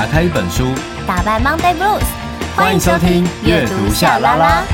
[0.00, 0.72] 打开一本书，
[1.06, 2.00] 打败 Monday Blues。
[2.56, 4.64] 欢迎收听阅读夏拉拉。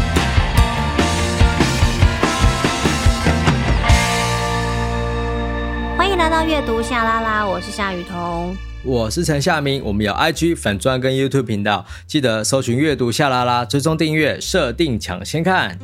[5.97, 9.83] 欢迎来到阅读夏拉拉，我是夏雨桐，我是陈夏明。
[9.85, 15.77] 我们有 IG 粉专跟 YouTube 频道，记得搜寻阅读夏拉拉，追踪订阅，设定抢先看。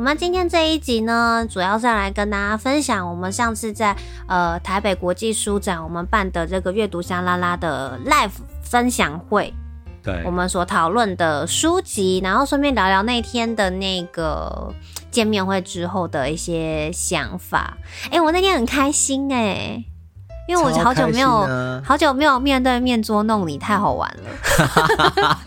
[0.00, 3.94] 我们今天这一集呢，主要是来跟大家分享我们上次在
[4.26, 8.30] 呃台北国际书展我们办的这个阅读香拉拉的 Live
[8.62, 9.52] 分享会，
[10.02, 14.72] 对，我们所讨论的书籍，然后顺便聊聊那天的那个
[15.10, 17.76] 见面会之后的一些想法。
[18.04, 19.84] 哎、欸，我那天很开心哎、欸。
[20.48, 25.38] 因为我好久没有、啊、好久没有面对面捉弄你，太好玩了，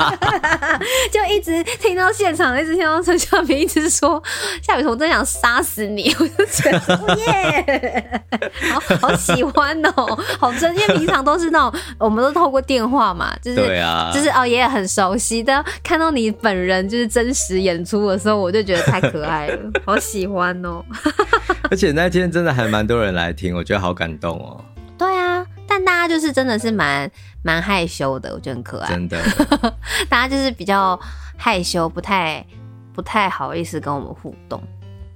[1.11, 4.21] 就一直听到现场，一直听到陈夏明一直说
[4.61, 8.21] 夏雨桐真想杀死你， 我就觉得耶，
[8.71, 20.85] 好好喜欢哦、喔，好真，因为平常都是那种我们都透过电话嘛，就是对啊，就是哦也很熟悉但，看到你本人就是真实演出的时候，我就觉得太可爱了，好喜欢哦、喔，
[21.69, 24.63] 而且那天真的还蛮多人来听，我觉得好感动哦、
[25.73, 27.09] 但大家就是真的是蛮
[27.41, 28.93] 蛮害羞的，我觉得很可爱。
[28.93, 29.19] 真的，
[30.07, 30.99] 大家就是比较
[31.35, 32.45] 害羞，不太
[32.93, 34.61] 不太好意思跟我们互动。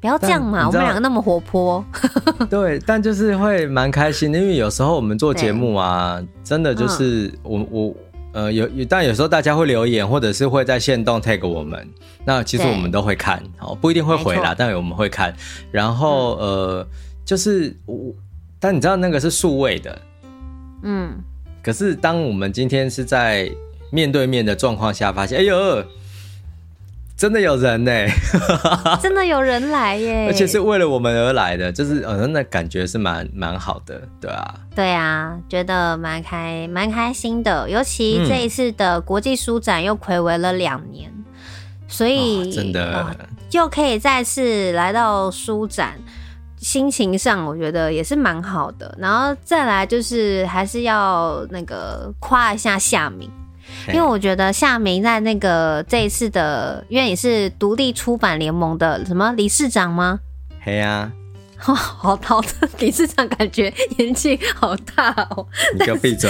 [0.02, 1.86] 不要这样嘛，我们两个那么活泼。
[2.50, 7.96] 对，但就是会蛮开心的，因为有时候我们做节目啊，真的就是我我
[8.34, 11.88] 呃有有，但有时候大家会留言，或者是会在线动 tag 我们，
[12.26, 15.32] 那其实我们都会看，哦，不一定会回啦，但我们会看。
[15.72, 16.88] 然后呃，
[17.24, 18.12] 就是我。
[18.60, 19.96] 但你知道那个是数位的，
[20.84, 21.18] 嗯，
[21.64, 23.52] 可是当我们今天是在
[23.92, 25.84] 面对面的状况下，发现，哎呦，
[27.16, 27.92] 真的有人呢，
[29.02, 41.12] 真的有人来耶， 而且是为了我们而来的，就是呃，那感觉是蛮蛮好的，对啊，对啊，觉得蛮开蛮开心的，尤其这一次的国际书展又暌违了两年，
[41.88, 43.16] 所以、哦、真的。
[43.52, 45.98] 又可以再次来到书展。
[46.58, 53.30] 心情上我觉得也是蛮好的，然后再来就是还是要那个夸一下夏明，
[53.90, 60.20] 因为我觉得夏明在那个这一次的，因为你是独立出版联盟的什么理事长吗？
[60.60, 61.12] 嘿呀。
[61.76, 61.76] 好
[62.24, 62.48] 好的
[62.80, 65.46] 理事长感觉年纪好大哦，
[65.78, 66.30] 你就闭嘴。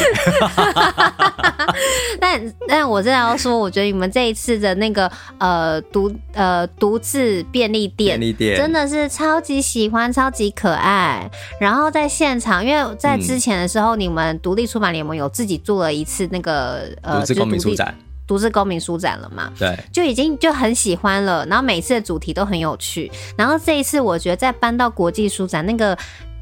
[2.19, 11.29] 但但我真的要说，我觉得你们这一次的那个呃独呃独自便利店，便利店真的是超级喜欢，超级可爱。
[11.59, 17.93] 然后在现场，因为在之前的时候，嗯、你们独立出版联盟有自己做了一次那个呃，独自公民书展。
[18.27, 19.49] 独自公民书展了嘛？
[19.57, 21.45] 对，就已经就很喜欢了。
[21.45, 23.09] 然后每次的主题都很有趣。
[23.37, 25.97] 然后这一次，我觉得再搬到国际书展，那个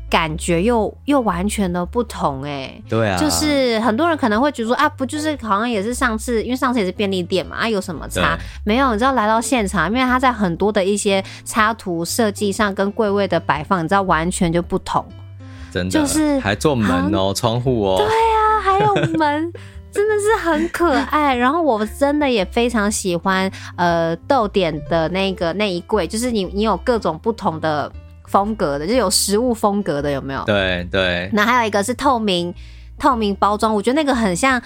[0.09, 2.84] 感觉又又完全的不同哎、欸。
[2.90, 8.38] 对啊，就是很多人可能会觉得说啊，不就是好像也是上次，因为上次也是便利店嘛，啊有什么差？
[8.63, 15.06] 没有，你知道来到现场，因为它在很多的一些插图设计上跟柜位的摆放，你知道完全就不同。
[15.72, 17.97] 真的，就是还做门哦，窗户哦。
[17.97, 19.52] 对啊，还有门。
[19.95, 27.89] 真的是很可爱，然后我真的也非常喜欢，呃，豆点的那个那一柜，就是你你有各种不同的
[28.28, 30.44] 风格的，就有食物风格的，有没有？
[30.44, 31.29] 对对。
[31.31, 32.53] 那还有一个是透明
[33.00, 34.61] 透明包装，我觉得那个很像，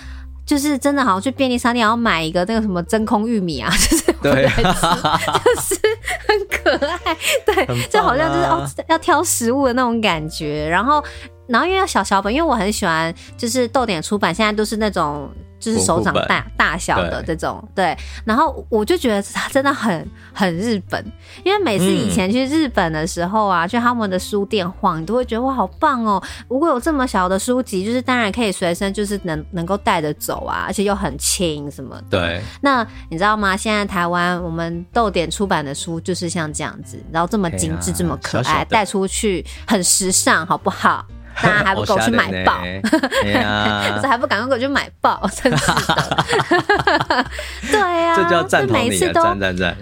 [0.47, 5.79] 就是真的好像去便利商店要买一个那个什么真空玉米啊， 就是对，就是
[6.27, 11.03] 很可爱，对，啊、就好像就是哦要挑食物的那种感觉，然后。
[11.49, 15.29] 然后因为要小小本，因为我很喜欢，就是豆点出版现在都是那种
[15.59, 17.97] 就是手掌大大小的这种，对，对。
[18.23, 21.03] 然后我就觉得它真的很很日本，
[21.43, 26.23] 因为每次以前去日本的时候啊，嗯、去他们的书店晃，你都会觉得哇好棒哦！
[26.47, 32.21] 如果有这么小的书籍，就是当然可以随身，就是能能够带着走啊，而且又很轻什么的。
[32.21, 32.41] 对。
[32.61, 33.57] 那你知道吗？
[33.57, 41.05] 现在台湾我们豆点出版的书就是像这样子，然后这么精致，啊、这么可爱，带出去很时尚，好不好？
[41.35, 47.25] 大家 还不够去买爆，可是 还不赶快过去买爆，真是的。
[47.71, 49.75] 对呀、啊，这叫赞同你，赞赞赞，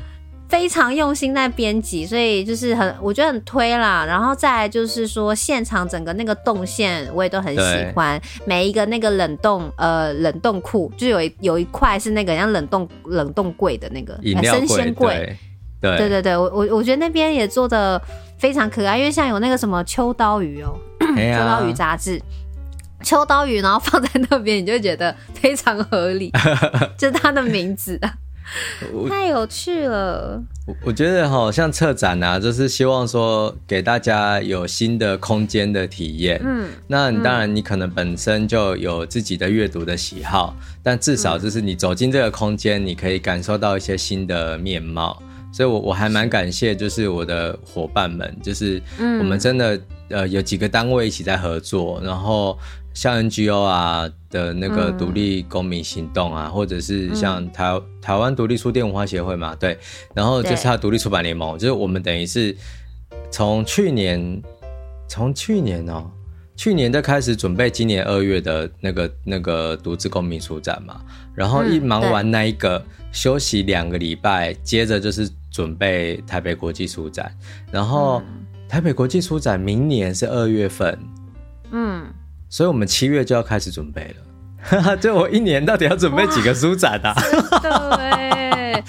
[0.49, 4.05] 非常用心在编辑，所以就是很，我觉得很推啦。
[4.05, 7.61] 然后再来就是说，现场整个那个动线我也都很喜
[7.93, 15.35] 欢，每一个那个冷冻呃冷冻库，就有一有一块是那个像冷冻冷冻柜的那个生鲜柜。
[15.81, 15.97] 对。
[15.97, 16.09] 对。
[16.09, 18.01] 对对，我我我觉得那边也做的
[18.37, 22.21] 非常可爱，因为像有那个什么秋刀鱼哦、喔， 秋刀鱼杂志，
[23.03, 26.31] 秋刀鱼，然后放在那边，你就觉得非常合理，
[26.97, 27.99] 就是它的名字。
[29.09, 30.41] 太有趣了。
[30.65, 36.39] 我我觉得哈，像策展啊，就是希望说给大家有新的空间的体验。
[36.41, 45.21] 嗯，那你当然你可能本身就有自己的阅读的喜好，嗯，但至少就是你走进这个空间，你可以感受到一些新的面貌。
[45.57, 52.55] 所以我，我我还蛮感谢，就是我的伙伴们，就是我们真的呃有几个单位一起在合作，然后。
[52.93, 59.77] 像 NGO 啊的那个独立公民行动啊，嗯、或者是像台、嗯、台湾独立书店文化协会嘛，对，
[60.15, 62.57] 然后就是它独立出版联盟，就是我们等于是
[63.29, 64.41] 从去年，
[65.07, 66.09] 从去年哦，
[66.57, 70.99] 去年就开始准备今年二月的那个那个独自公民书展嘛，
[71.33, 77.31] 然后一忙完那一个，嗯、休息两个礼拜，接着就是准备台北国际书展，
[77.71, 78.21] 然后
[78.67, 80.97] 台北国际书展明年是二月份，
[81.71, 82.05] 嗯。
[82.49, 84.15] 所以我们七月就要开始准备了，
[84.63, 87.13] 哈哈，就我一年到底要准备几个书展啊？
[87.97, 88.83] 对，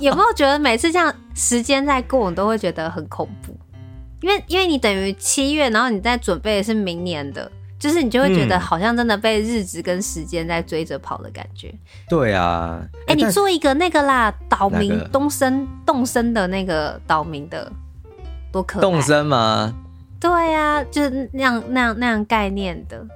[0.06, 3.58] 有没有觉得每次这样时间在过，我都会觉得很恐怖？
[4.20, 11.72] 因为因为你等于七月，然后你在准备的是明年的，就是你就会觉得好像真的被日子跟时间在追着跑的感觉。
[12.08, 17.70] 对啊，哎、欸，你做一个那个啦，岛民东升动身的那个岛民的，
[18.50, 18.82] 多可爱！
[18.82, 19.74] 动身吗？
[20.18, 23.06] 对呀、啊，就是那样那样那样概念的。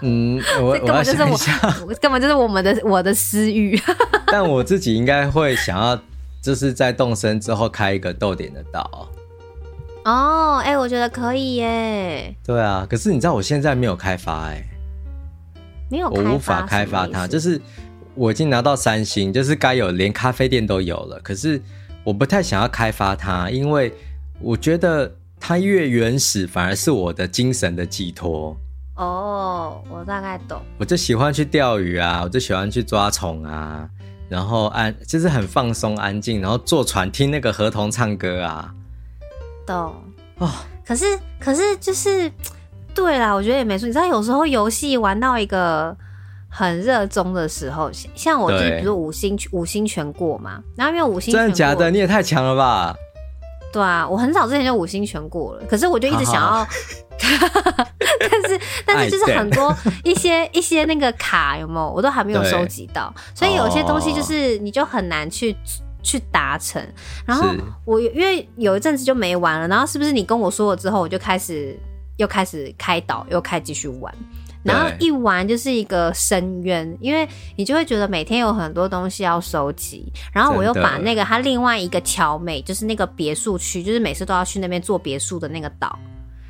[0.00, 3.78] 嗯，我根本就是我，我根本就是我们的我的私欲。
[4.26, 5.96] 但我自己应该会想要，
[6.40, 9.06] 就是在动身之后开一个逗点的岛。
[10.04, 12.34] 哦，哎、欸，我觉得可以耶。
[12.44, 14.62] 对啊，可是你知道我现在没有开发哎，
[15.90, 17.26] 没有，我无法开发它。
[17.26, 17.60] 就是
[18.14, 21.60] 我已经拿到三星，就是该有连咖啡店都有了，可是
[22.04, 23.92] 我不太想要开发它，因为
[24.40, 25.10] 我觉得。
[25.44, 28.56] 它越原始，反而是我的精神的寄托。
[28.94, 30.62] 哦，我大概懂。
[30.78, 33.90] 我就喜欢去钓鱼啊，我就喜欢去抓虫啊，
[34.28, 38.72] 然后安就是很放松、安静，然后坐船听那个河童唱歌啊。
[39.72, 39.94] 懂
[40.38, 40.50] 哦。
[40.86, 41.04] 可是，
[41.40, 42.30] 可是就是，
[42.94, 43.86] 对啦，我觉得也没错。
[43.86, 45.96] 你知道，有时候游戏玩到一个
[46.48, 51.90] 很热衷的时候，像我就比如五星五星全过嘛，然后因为五星真的假的？
[51.90, 52.94] 你也太强了吧！
[53.72, 56.66] 对啊，我很早之前就五星全过了，可是我就一直想要，
[57.18, 65.56] 但是但是就是很多一些一些那个卡有没有，我都还没有收集到，所以有些东西就是你就很难去
[66.02, 66.82] 去达成。
[67.24, 67.54] 然后
[67.84, 71.78] 我因为有一阵子就没玩了，然后是不是你跟我说了之后，我就开始
[72.16, 74.14] 又开始开岛，又开始继续玩。
[74.64, 80.12] 然后一玩就是一个深渊，因为你就会觉得每天有很多东西要收集。
[80.32, 85.98] 然后我又把那个他另外一个桥美，就是那个别墅区，就是每次都要去那边做别墅的那个岛，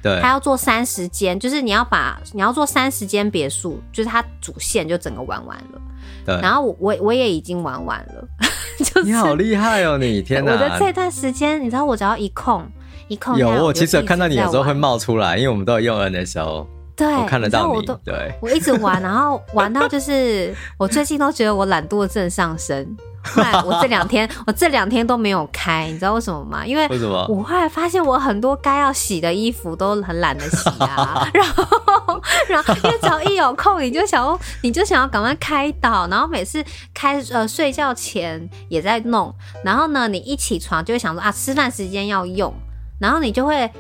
[0.03, 5.81] 对，他要做三十间，就是你要把你要做三十间别墅，就是它主线就整个玩完了。
[6.25, 8.25] 对，然后我我我也已经玩完了，
[8.79, 10.53] 就是你好厉害哦，你天哪！
[10.53, 12.65] 我的这段时间，你知道我只要一空
[13.09, 16.67] 一空，有我其实有看到你有时候会冒出来，因为我们都有用 NSO。
[16.95, 22.87] 对，我看得到你，对， 我一直玩，然后玩到就是我最近都觉得我懒惰症上升。
[23.25, 26.67] 后来我这两天， 我这两天都没有开，你知道为什么吗？
[26.67, 27.27] 因为为什么？
[27.29, 31.29] 我后来发现我很多该要洗的衣服都很懒得洗啊。
[31.35, 39.35] 然后，然后因为只要一有空，你就想要，你就想要赶快开导，然后每次开呃睡觉前也在弄，
[39.65, 42.53] 然后呢，你一起床就会想说啊，吃饭时间要用，
[42.99, 43.71] 然后你就会。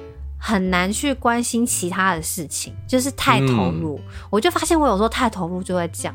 [0.44, 3.96] 很难去关心其他的事情，就是太投入。
[4.04, 6.14] 嗯、我就发现我有时候太投入就会这样。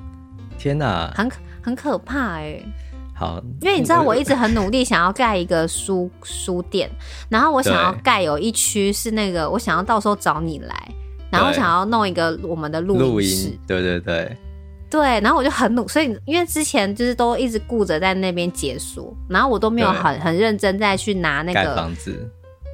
[0.59, 1.31] 天哪，很
[1.63, 2.66] 很可怕哎、欸。
[3.18, 6.90] 好，因为你知道我一直很努力想要盖一个书书店，
[7.30, 10.92] 然后我想要盖有一区是那个，我想要到时候找你来，
[11.31, 13.57] 然后想要弄一个我们的录音室。
[13.66, 14.38] 对对对。
[14.90, 22.16] 对，然后我就很努，所以因为之前就是都一直顾着在那边解锁，然后我都没有很很认真再去拿那个房子。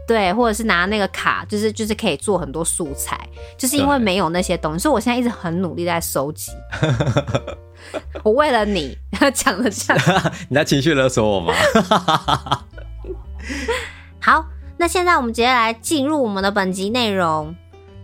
[0.08, 3.20] 对，或者是拿那个卡，就是就是可以做很多素材，
[3.58, 6.52] 就是因为没有那些东西，所以我现在一直很努力在收集。
[8.24, 8.98] 我为了你
[9.34, 9.98] 讲了讲，
[10.50, 11.54] 你在情绪勒索我吗？
[14.20, 14.46] 好，
[14.78, 17.56] 那现在我们直接下来进入我们的本集内容。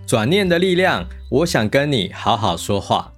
[0.06, 3.14] 转念的力量，我想跟你好好说话。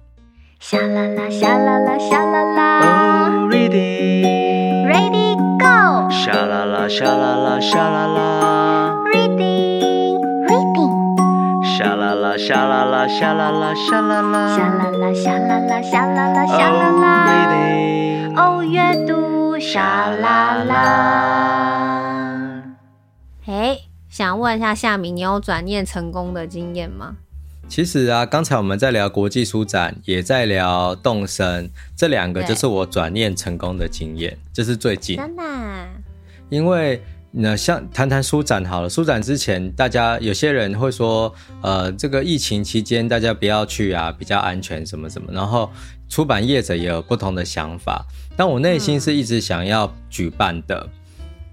[0.60, 3.28] 沙啦啦，沙啦啦，沙啦啦。
[3.28, 6.08] Oh, ready, ready, go。
[6.10, 8.94] 沙啦啦，沙啦啦，沙啦啦。
[11.82, 14.88] 沙啦啦，沙啦啦，沙啦啦，沙啦啦，沙啦
[15.58, 17.02] 啦，沙啦啦，沙啦啦。
[18.36, 21.82] 哦，阅读沙啦啦。
[23.46, 27.16] 哎，想问一下夏明，你有转念成功的经验吗？
[27.66, 35.16] 其实啊，刚才我们在聊国际书展，也在聊动身，这两个就是我转念成功的经验，这、就是最近。
[35.16, 35.42] 真的？
[36.48, 37.02] 因为
[37.34, 45.32] 那像谈谈书展好了，书展之前，大家有些人会说，呃，这个疫情期间大家不要去啊，比较安全什么什么。
[45.32, 45.70] 然后
[46.10, 48.04] 出版业者也有不同的想法，
[48.36, 50.86] 但我内心是一直想要举办的。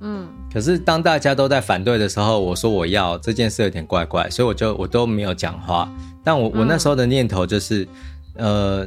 [0.01, 5.89] 嗯，可是当大家都在反对的时候，我说我要这件事有点怪怪，所以我就我都没有讲话。
[6.25, 7.87] 但我我那时候的念头就是，
[8.35, 8.85] 呃。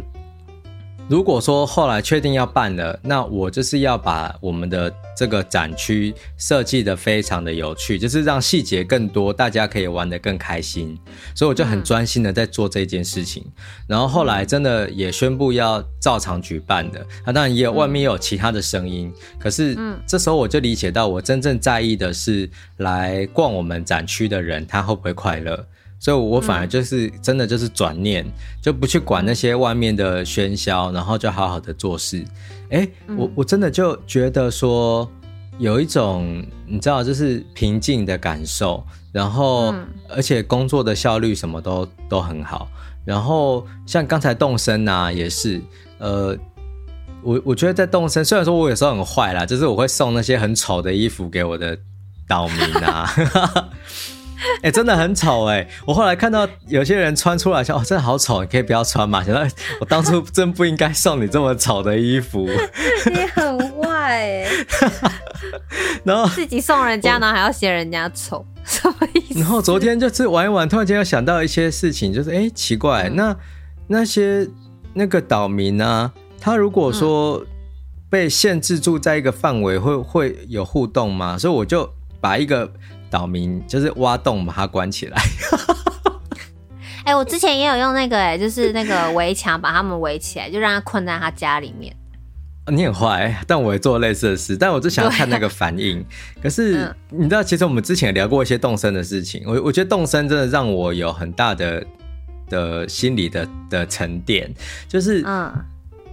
[1.12, 10.98] 如果说后来确定要办了，那我就是要把我们的这个展区设计的非常的有趣，就是让细节更多，大家可以玩得更开心。
[11.34, 13.42] 所以我就很专心的在做这件事情。
[13.46, 13.52] 嗯、
[13.88, 19.12] 然后后来真的也宣布要照常举办的，那当然也有外面也有其他的声音。
[19.38, 19.76] 可是，
[20.06, 25.62] 这时候我就理解到，我真正在意的是来逛我们展区的人，他会不会快乐。
[26.02, 28.26] 所以，我反而就是真的就是转念，
[28.60, 32.24] 就不去管那些外面的喧嚣，然后就好好的做事。
[32.70, 35.08] 哎，我我真的就觉得说，
[35.58, 39.72] 有一种你知道，就是平静的感受，然后
[40.08, 42.68] 而且工作的效率什么都都很好。
[43.04, 45.60] 然后像刚才动身啊，也是，
[45.98, 46.36] 呃，
[47.22, 51.78] 我我觉得在动身，虽然说我有时候很坏啦，就是我会送那些很丑的衣服给我的
[52.26, 53.08] 岛民啊。
[54.62, 55.66] 哎、欸，真的很丑哎！
[55.86, 59.22] 我后来看到有些人穿出来说，哦，真的好丑，你可以不要穿嘛。
[59.22, 59.40] 想到
[59.80, 62.48] 我当初真不应该送你这么丑的衣服。
[63.06, 64.46] 你很坏哎！
[66.04, 69.40] 然后自己送人家呢，还要嫌人家丑，什么意思？
[69.40, 73.36] 然后昨天就是玩一玩，突然间又想到一些事情，就是哎、欸，奇怪，那
[73.86, 74.48] 那些
[74.94, 76.12] 那个岛民呢？
[76.40, 77.44] 他如果说
[78.10, 81.38] 被限制住在一个范围，会会有互动吗？
[81.38, 81.88] 所以我就
[82.20, 82.72] 把一个。
[83.12, 85.22] 岛民就是挖洞把它关起来。
[87.04, 91.94] 哎、欸，我之前也有用那个、欸，哎，就是那个围墙把他们围起来，就让他困在他家里面。
[92.68, 96.02] 你很坏，但我也做类似的事，但我就想要看那个反应。
[96.40, 99.42] 可是、嗯、你知道，其实我们之前也聊过一些动身的事情。
[99.44, 101.84] 我我觉得动身真的让我有很大的
[102.48, 104.50] 的心理的的沉淀，
[104.88, 105.52] 就是嗯。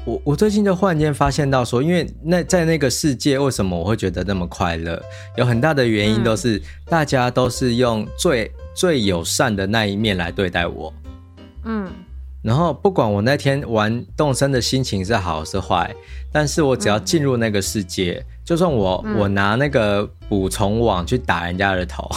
[0.05, 4.99] 我我最近就忽然间发现到说，因为那在那个世界，为什么我会觉得那么快乐？
[5.35, 10.91] 有很大的原因都是大家都是用最最友善的那一面来对待我。
[11.65, 11.91] 嗯，
[12.41, 15.93] 然后不管我那天玩动身的心情是好是坏，
[16.31, 22.09] 但是我只要进入那个世界，就算我我拿那个捕虫网去打人家的头，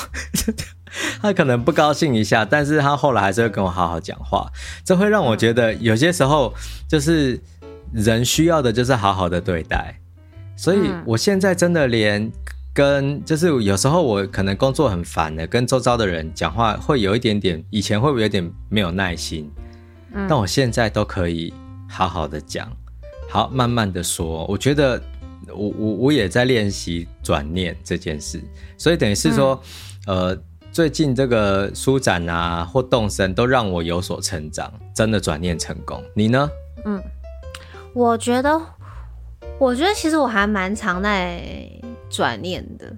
[1.21, 4.49] 他可能不高兴一下，但是他后来还是会跟我好好讲话。
[4.85, 6.55] 这会让我觉得有些时候
[6.89, 7.39] 就是。
[7.93, 9.95] 人需要的就是好好的对待，
[10.57, 12.31] 所以我现在真的连
[12.73, 19.51] 跟就是有时候我可能工作很烦的，跟周遭的人讲话会有一点点，以前会不会有点没有耐心？
[20.29, 21.53] 但我现在都可以
[21.89, 22.71] 好好的讲，
[23.29, 24.47] 好慢慢的说。
[24.47, 25.03] 我觉得
[25.49, 28.43] 我我我也在练习转念这件事，
[28.79, 29.61] 所以等于是说，
[30.07, 30.39] 呃，
[30.71, 36.03] 最近这个舒展啊或动身都让我有所成长，真的转念成功。
[36.15, 36.51] 你呢？
[36.85, 37.03] 嗯。
[37.95, 38.61] 我觉得，
[39.59, 41.43] 我觉得其实我还蛮常在
[42.11, 42.93] 转念的。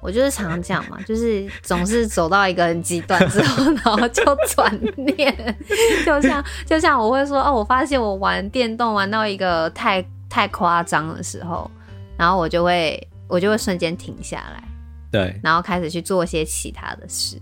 [0.00, 4.22] 我就是常讲嘛， 就是总是走到一个很极端之后，然后就
[4.54, 4.78] 转
[5.16, 5.56] 念。
[6.04, 11.70] 就像就像我会说哦，我发现我玩电动玩到一个太太夸张的时候，
[12.18, 14.62] 然后我就会我就会瞬间停下来，
[15.10, 17.40] 对，然后开始去做一些其他的事。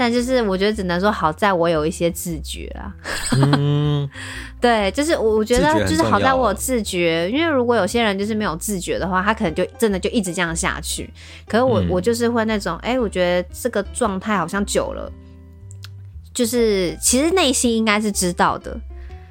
[0.00, 2.88] 但就是我觉得只能说好在我有一些自觉啊，
[3.36, 4.08] 嗯，
[4.58, 11.12] 对，就是我我觉得就是好在我有自觉，因为如果有些人就是没有自觉的话，他可能就真的就一直这样下去。
[11.46, 15.12] 可是我我就是会那种，哎，我觉得这个状态好像久了，
[16.32, 18.74] 就是其实内心应该是知道的，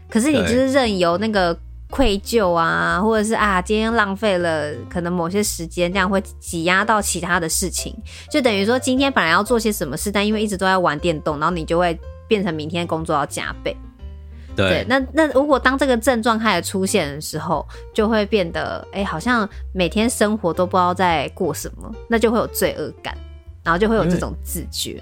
[0.08, 1.58] 可是你就是任由那个。
[1.90, 7.96] 愧疚啊，或者是啊，今天浪费了可能某些时间，这样会挤压到其他的事情，
[8.32, 13.76] 就等于说今天本来要做些什么事，但因为一直都在玩电动，然后你就会变成明天工作要加倍。
[14.56, 23.18] 对，那那如果当这个症状开始出现的时候，就会变得哎、欸，好像每天生活都不知道在过什么，那就会有罪恶感，
[23.64, 25.02] 然后就会有这种自觉。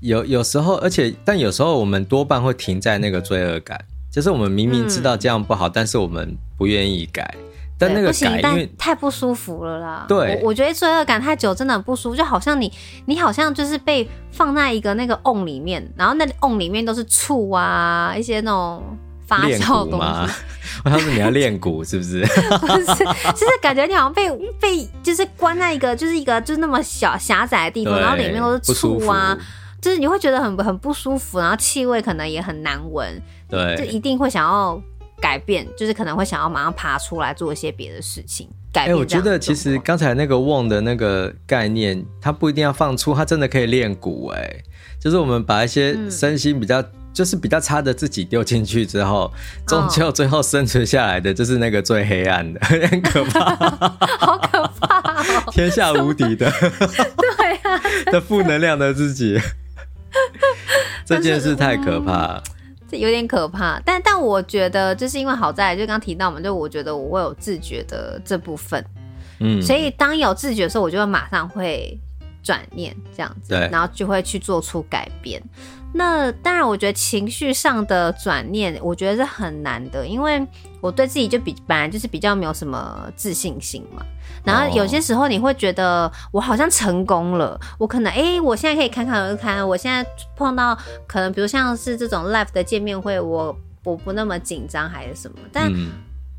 [0.00, 3.84] 有有时候，而且但有时候我们多半会停在那个罪恶感。
[4.10, 7.34] 就是我们明明知道这样不好，嗯、但是我们不愿意改。
[7.78, 10.04] 但那个改，因为太不舒服了啦。
[10.06, 12.70] 对，我，我觉得罪恶感太久真的很不舒服，就好像你，
[13.06, 18.82] 你好像就是被放在一个那个瓮里面，然后那瓮里面都是醋啊，一些那种
[19.26, 20.32] 发酵的东西。
[20.84, 22.20] 我想说你要练鼓是不是？
[22.60, 29.34] 不是，就是感觉你好像被被就是关在一个就是一个就是那么小狭窄的地方，然后里面都是醋啊。
[29.80, 33.10] 就是你会觉得很很不舒服，然后气味可能也很难闻，
[33.50, 34.80] 对，就一定会想要
[35.20, 38.48] 改变，就是可能会想要马上爬出来做一些别的事情。
[38.72, 38.94] 改变。
[38.94, 44.28] 哎、欸，我觉得其实刚才那个瓮的那个概念，它不一定要放出，它真的可以练骨。
[44.28, 44.62] 哎，
[45.00, 49.32] 就是我们把一些身心比较、嗯、就是比较差的自己丢进去之后，
[49.66, 53.56] 终究最后生存下来的就是那个最黑暗的， 很可怕，
[54.18, 56.48] 好可怕、哦，天下无敌的，
[57.18, 59.36] 对啊，的负能量的自己，
[61.04, 62.40] 这件事太可怕。
[62.90, 68.84] 这有点可怕，但但我觉得就是因为好在就刚刚提到嘛，就我觉得我会有自觉的这部分，
[69.38, 71.98] 嗯，所以当有自觉的时候，我就会马上会
[72.42, 75.40] 转念这样子，对，然后就会去做出改变。
[75.92, 80.40] 那当然，我觉得情绪上的转念，我觉得是很难的，因为
[80.80, 84.04] 我对自己就比本来就是比较没有什么自信心嘛。
[84.44, 93.54] 然后有些时候你会觉得我好像成功了，我可能哎、欸，我现在可以侃侃而谈，我现在碰到可能比如像是这种 live 的见面会，我
[93.84, 95.38] 我不那么紧张还是什么。
[95.52, 95.72] 但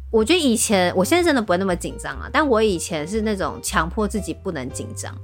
[0.10, 2.29] 我觉得以前，我现在真的不会那么紧张啊。
[2.34, 5.15] 但我以前是那种强迫自己不能紧张。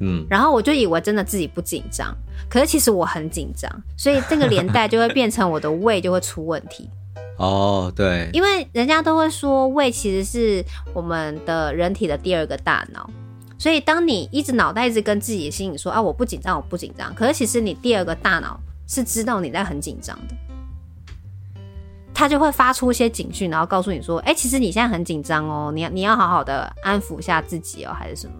[0.00, 2.16] 嗯，然后我就以为真的自己不紧张，
[2.48, 6.88] 可是其实我很紧张，所以这个连带就会变成我的胃就会出问题。
[7.38, 13.08] 哦，对，因为人家都会说胃其实是我们的人体的第二个大脑，
[13.56, 20.34] 所以当你一直脑袋一直跟自己的心里说啊，我不紧张，我不紧张，可是其实你第二个大脑是知道你在很紧张的，
[22.12, 28.34] 他就会发出一些警讯，然后告诉你说，哎，其实你现在很紧张哦，你要你要好好的安抚一下自己哦，还是什么？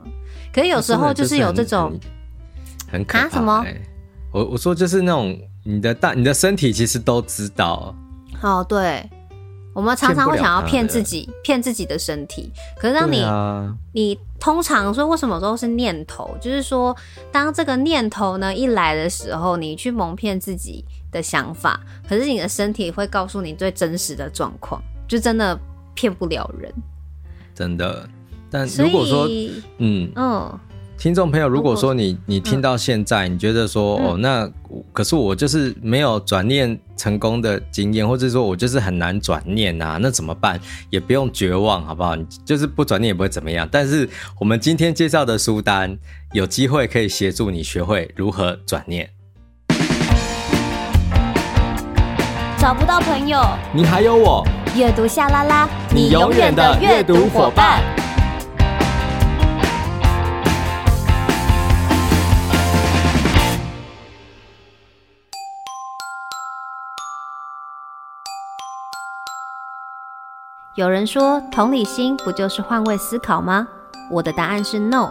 [0.53, 1.97] 可是有时候就是有这种
[2.91, 3.65] 很可怕、欸、什么？
[4.33, 7.95] 我我说就是那种你的大你的身体其实都知道。
[8.41, 9.09] 哦，对，
[9.73, 12.51] 我们常常会想要骗自己，骗自己的身体。
[12.77, 16.37] 可是当你、啊、你通常说为什么说是念头？
[16.41, 16.97] 就是说
[17.33, 25.59] 当这个念头呢一来的时候，你去蒙骗自己的想法，可是你的身体会告诉你最真实的状况，就真的
[25.95, 26.73] 骗不了人。
[27.55, 28.09] 真的。
[28.51, 29.29] 但如果说，
[29.77, 30.61] 嗯嗯，
[30.99, 34.51] 听众朋友，如果说你你听到现在，你觉得说哦，那
[34.93, 40.61] 可是我就是没有转念成功的经验，或者说我就是很难转念啊，那怎么办？
[40.91, 42.17] 也不用绝望，好不好？
[42.17, 43.69] 你就是不转念也不会怎么样。
[43.71, 44.09] 但是
[44.41, 45.97] 我们今天介绍的书单，
[46.33, 49.09] 有机会可以协助你学会如何转念。
[52.59, 53.41] 找不到朋友，
[53.73, 54.45] 你还有我，
[54.77, 57.98] 阅读夏拉拉，你永远的阅读伙伴。
[70.79, 73.67] 有人说，同理心不就是换位思考吗？
[74.13, 75.11] 我的答案是 no。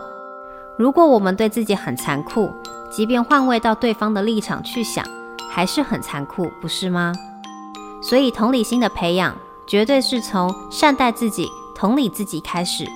[0.77, 2.49] 如果我们对自己很残酷，
[2.89, 5.03] 即便换位到对方的立场去想，
[5.49, 7.11] 还是很残酷，不是吗？
[8.01, 9.35] 所以，同理心的培养，
[9.67, 12.89] 绝对是从善待自己、同理自己开始。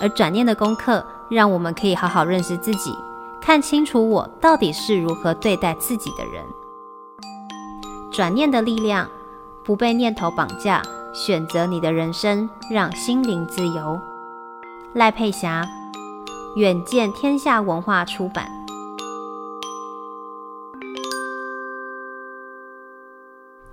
[0.00, 2.96] 而转念的功课，让我们可以好好认识自己，
[3.42, 6.44] 看清楚我到底是如何对待自己的人。
[8.12, 9.08] 转念的力量，
[9.64, 10.80] 不被念头绑架。
[11.14, 14.00] 选择你的人生，让心灵自由。
[14.94, 15.64] 赖佩霞，
[16.56, 18.50] 远见天下文化出版。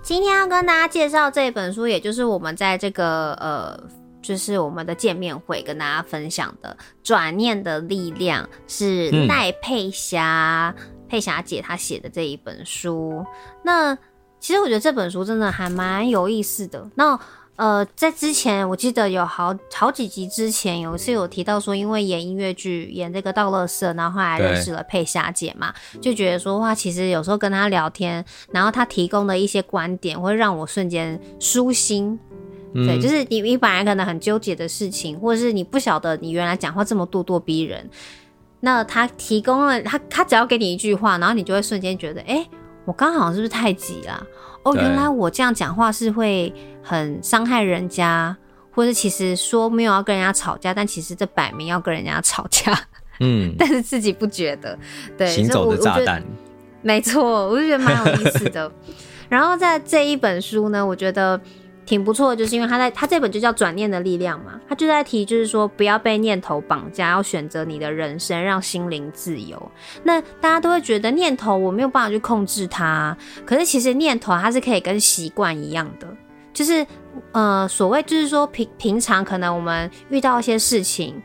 [0.04, 3.76] 今天要跟大家介绍这本书，也就是我们在这个呃，
[4.22, 13.26] 就是我们的见面会跟大家分享的《转念的力量》，是赖佩霞、嗯、佩霞姐她写的这一本书。
[13.64, 13.98] 那
[14.42, 16.90] 其实我觉得这本书真的还蛮有意思的。
[16.96, 17.18] 那
[17.58, 32.20] 呃，在之前我记得有好好几集之前有一次有提到说，因为演音乐剧演这个道乐社，然后后来认识了佩霞姐嘛，就觉得说哇，其实有时候跟她聊天，然后她提供的一些观点会让我瞬间舒心。
[32.74, 37.88] 嗯、对，就是你你本来可能很纠结的事情，或者是你不晓得你原来讲话这么咄咄逼人，
[38.62, 42.50] 那他提供了他他只要给你一句话，然后你就会瞬间觉得，哎、欸，
[42.86, 44.26] 我刚好是不是太急了？
[44.64, 48.36] 哦，原来我这样讲话是会很伤害人家，
[48.72, 52.78] 或者其实说没有要跟人家吵架，但其实这摆明要跟人家吵架。
[53.20, 54.78] 嗯， 但是自己不觉得，
[55.18, 56.24] 对，行走的炸弹，
[56.82, 58.72] 没错，我就觉得蛮有意思的。
[59.30, 61.40] 然后在这一本书呢，我觉得。
[61.86, 69.72] 挺不错的，就是因为他在他这本就叫《转念的力量》嘛，他就在提，就是说不要被念头绑架，要选择你的人生，让心灵自由。
[70.04, 73.16] 那大家都会觉得念头我没有办法去控制它，
[73.46, 76.08] 可是其实念头它是可以跟习惯一样的，
[76.54, 76.86] 就是
[77.32, 81.22] 呃，所谓就是说平平常可能我们遇到一些事情，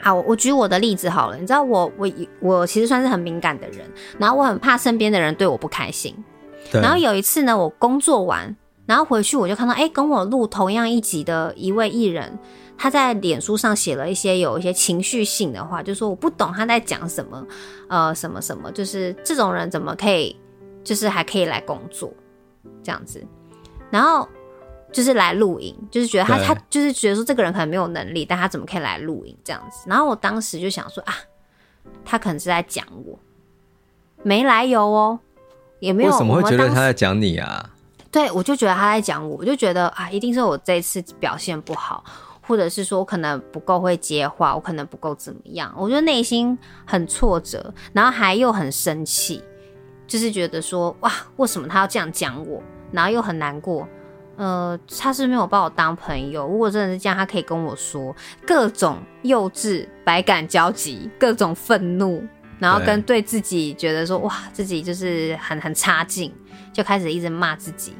[0.00, 1.36] 好，我举我的例子好了。
[1.36, 2.08] 你知道我我
[2.40, 3.84] 我其实算是很敏感的人，
[4.18, 6.14] 然后我很怕身边的人对我不开心。
[6.72, 8.54] 然后有一次呢，我工作完，
[8.88, 12.38] 然后回去我就看到，哎，跟我录同样一集的一位艺人，
[12.78, 17.46] 他在脸书上写了一些有一些情绪性的话，就说我不懂他在讲什么，
[17.88, 20.34] 呃，什么什么，就是这种人怎么可以，
[20.82, 22.10] 就是还可以来工作
[22.82, 23.22] 这样子，
[23.90, 24.26] 然后。
[24.90, 29.84] 就是来录影，就是觉得他他就是觉得说这个人可能没有能力，但他怎么可以来录影这样子？
[29.86, 31.14] 然后我当时就想说啊，
[32.06, 33.18] 他可能是在讲我，
[34.22, 35.20] 没来由哦，
[35.80, 36.10] 也没有。
[36.10, 37.68] 为什么会觉得他在讲你啊？
[38.10, 42.02] 对，我就觉得他在讲我，我就觉得啊，一定是我这一次表现不好，
[42.40, 49.44] 或者是说我可能不够会接话，我可能不够怎么样，我觉得内心很挫折，然后还又很生气，
[50.06, 52.62] 就是觉得说哇，为什么他要这样讲我？
[52.90, 53.86] 然后又很难过。
[54.36, 56.46] 呃，他是没有把我当朋友。
[56.46, 58.14] 如果真的是这样，他可以跟我说
[58.46, 62.24] 各种幼稚、百感交集、各种愤怒，
[62.60, 66.32] 然后跟对自己觉得说哇，自己就是很很差劲，
[66.78, 67.92] 就开始一直骂自己。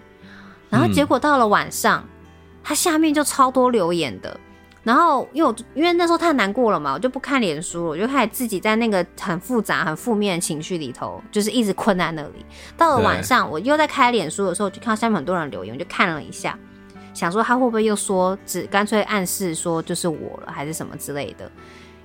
[0.71, 2.09] 然后结果到了晚上，嗯、
[2.63, 4.39] 他下面就超多留言的。
[4.85, 12.47] 然后，因为我因为那时候太难过了嘛，我就不看脸书了，我就开始自己在那个很复杂、很负面的情绪里头，就是一直困在那里。
[12.77, 16.57] 到了晚上，我又在开脸书的时候，就看到下面很多人留言，我就看了一下，
[17.13, 21.51] 想说他会不会又说，只干脆暗示说就是我了，还是什么之类的。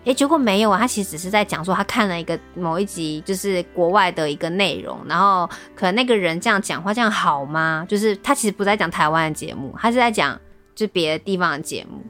[0.05, 7.85] 诶，结果没有啊，他其实只是在讲说他看了一个某一集，就是国外的一个内容，然后可能那个人这样讲话这样好吗？
[7.87, 10.39] 就是他其实不在讲台湾的节目，他是在讲
[10.75, 12.03] 就别的地方的节目。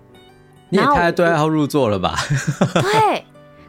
[0.69, 2.15] 你也太对号入座了吧？
[2.81, 3.23] 对，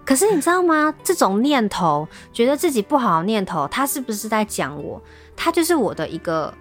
[0.06, 0.94] 可是你知道吗？
[1.04, 5.02] 这种念头，觉得自己不好的念头，他是不是在讲我？
[5.36, 6.54] 他就是我的一个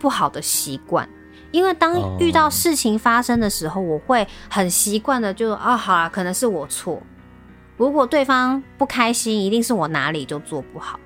[0.00, 1.08] 不好的习惯。
[1.54, 7.00] 因为当遇到事情发生的时候，我会很习惯的就啊，好啊，可能是我错。
[7.76, 10.98] 如果对方不开心，一定是我哪里就做不好。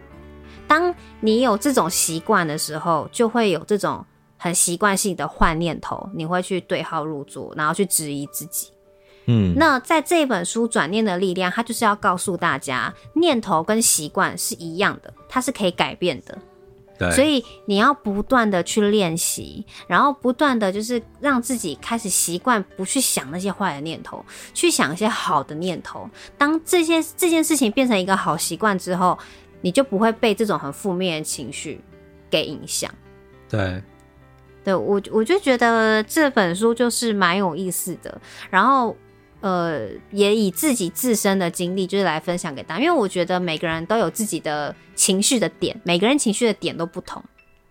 [0.66, 4.02] 当你有这种习惯的时候，就会有这种
[4.38, 8.68] 很习惯性的坏念头，你会去对号入座，然后去质疑自己。
[9.26, 16.38] 嗯，那在这本书《转念的力量》，它就是要告诉大家，念头跟习惯是一样的，它是可以改变的。
[16.98, 26.08] 对，所以你要不断的去练习，然后不断的就是让自己开始习惯不去想那些坏的念头，去想一些好的念头。
[26.36, 29.18] 当这些这件事情变成一个好习惯之后，
[29.60, 31.80] 你就不会被这种很负面的情绪
[32.28, 32.92] 给影响。
[33.48, 33.82] 对。
[34.64, 38.96] 对，我我就觉得这本书就是蛮有意思的，然后。
[39.40, 47.22] 呃，也以自己自身的经历，就是来分享给大家，因为我觉得每个人都有自己的情绪的点，每个人情绪的点都不同，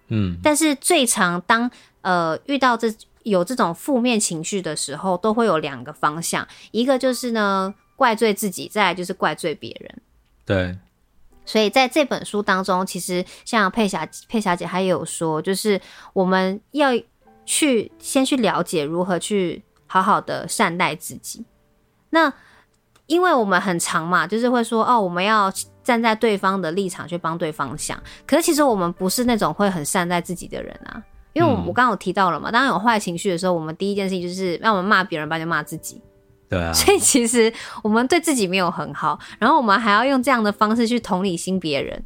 [0.08, 1.70] 嗯，但是最常当
[2.02, 10.02] 呃遇到这有这种负面情绪的时候，都会有两个方向，一个就是呢怪罪自己，再来就是怪罪别人，
[10.46, 10.78] 对，
[11.46, 15.82] 所以在这本书当中，其实像佩霞佩霞姐还有说，就是
[16.14, 16.92] 我们要
[17.46, 21.44] 去先去了解如何去好好的善待自己。
[22.18, 22.34] 那，
[23.06, 25.52] 因为我们很长嘛，就是会说哦，我们要
[25.84, 28.02] 站在对方的立场去帮对方想。
[28.26, 31.02] 可是其实我们不是那种会很善待自己的人啊。
[31.34, 36.02] 因为我我刚刚有提到了嘛，当有坏情绪的时候，我们第一件事情就是让我们骂别人，不就骂自己。
[36.50, 36.74] 对啊。
[36.74, 37.54] 所以其实
[37.84, 42.04] 我们对自己没有很好，然后我们还要用这样的方式去同理心别人。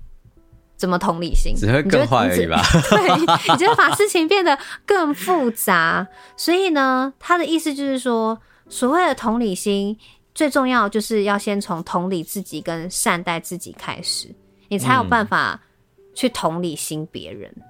[0.75, 1.55] 怎么同理心？
[1.55, 2.61] 只会更坏而已吧？
[2.89, 3.19] 对，
[3.53, 6.07] 你觉得把事情变得更复杂。
[6.35, 8.37] 所以呢，他的意思就是说。
[8.71, 9.97] 所谓的同理心，
[10.33, 14.33] 最重要就是要先从同理自己跟善待自己开始，
[14.69, 15.61] 你才有办法
[16.15, 17.53] 去同理心别人。
[17.57, 17.63] 嗯。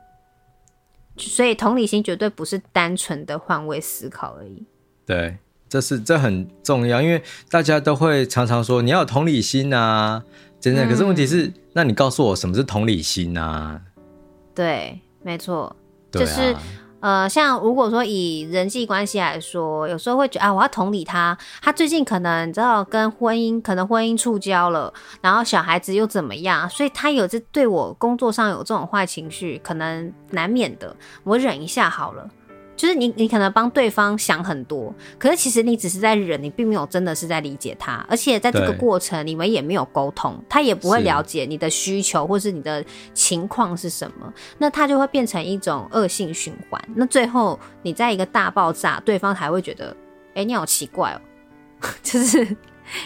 [1.17, 4.63] 所以同理心绝对不是单纯的换位思考而已。
[5.03, 5.35] 对，
[5.67, 10.23] 这是这很重要，因为大家都会常常说你要有同理心啊，
[10.59, 10.87] 真的。
[10.87, 13.81] 可是问题是，嗯，那你告诉我什么是同理心啊？
[14.53, 15.75] 对，没错，啊，
[16.11, 16.55] 就是。
[17.01, 32.29] 呃，像如果说以人际关系来说，有时候会觉得啊，我要同理他，他最近可能你知道跟婚姻可能婚姻触礁了，然后小孩子又怎么样，所以他有这对我工作上有这种坏情绪，可能难免的，我忍一下好了。
[32.81, 46.81] 就是你，你可能帮对方想很多，可是其实你只是在忍，你并没有真的是在理解他，而且在这个过程你们也没有沟通，他也不会了解你的需求或是你的情况是什么，那他就会变成一种恶性循环。
[46.95, 49.95] 那最后你在一个大爆炸，对方还会觉得，
[50.29, 51.21] 哎、欸，你好奇怪哦，
[52.01, 52.43] 就是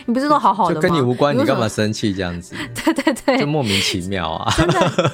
[0.06, 0.82] 你不是都好好的吗？
[0.82, 2.56] 就跟你无关，你干嘛生气这样子？
[2.74, 5.12] 对对对，就莫名其妙啊，真的。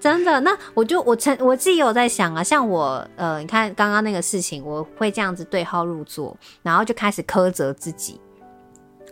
[0.00, 8.18] 真的，那我就我曾我自己有在想啊，像我呃，你看刚刚那个事情，我会这样子对号入座，然后就开始苛责自己。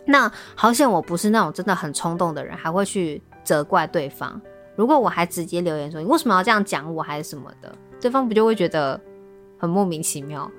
[0.05, 4.41] 那好险我不是那种真的很冲动的人，还会去责怪对方。
[4.75, 7.71] 如果我还直接留言说你为什么要这样讲我，还是什么的，
[8.01, 8.99] 对方不就会觉得
[9.59, 10.49] 很莫名其妙？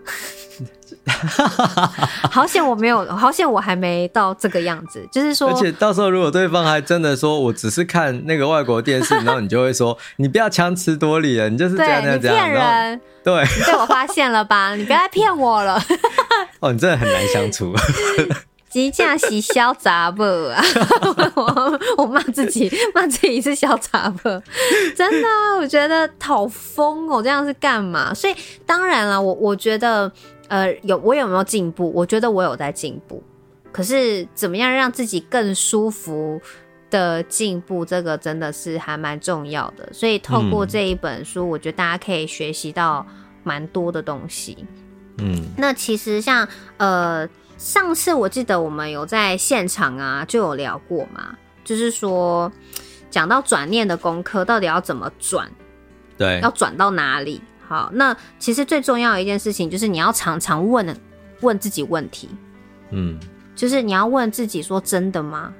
[2.30, 5.06] 好险我没有，好险我还没到这个样子。
[5.10, 13.00] 就是说，而且到时候如果对方还真的说我只是看那个外国电视，然后你就会说你不要强词夺理了，你就是这样这样这样，骗人。
[13.22, 14.74] 对，你被我发现了吧？
[14.74, 15.80] 你不要再骗我了。
[16.60, 17.74] 哦，你真的很难相处。
[18.70, 20.62] 即将是小杂不啊！
[21.34, 24.22] 我 我骂自己，骂自己是小杂不，
[24.96, 25.28] 真的，
[25.58, 27.20] 我觉得好疯哦！
[27.20, 28.14] 这样是干嘛？
[28.14, 30.10] 所以当然了，我我觉得，
[30.46, 31.92] 呃，有我有没有进步？
[31.92, 33.20] 我觉得我有在进步。
[33.72, 36.40] 可是怎么样让自己更舒服
[36.90, 39.88] 的进步，这个真的是还蛮重要的。
[39.92, 43.04] 所以透过这一本书，嗯、我觉得大家可以学习到
[43.42, 44.64] 蛮多的东西。
[45.18, 47.28] 嗯，那其实像呃。
[47.60, 52.50] 上次我记得我们有在现场啊，就有聊过嘛，就是说
[53.10, 55.46] 讲到转念的功课到底要怎么转，
[56.16, 57.38] 对，要转到哪里？
[57.68, 60.98] 好，那其实最重要的一件事情就是你要常常问
[61.42, 62.30] 问自己问题，
[62.92, 63.20] 嗯，
[63.54, 65.52] 就是你要问自己说真的吗？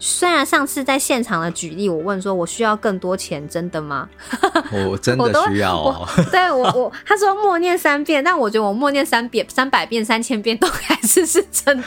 [0.00, 4.08] 虽然上次在现场的举例，我问说：“我需要更多钱，真的吗？”
[4.88, 6.08] 我真的需要哦。
[6.16, 11.84] 我对我我他说默念三遍，但我觉得我默念三遍、三百遍、三千遍都还是是真的。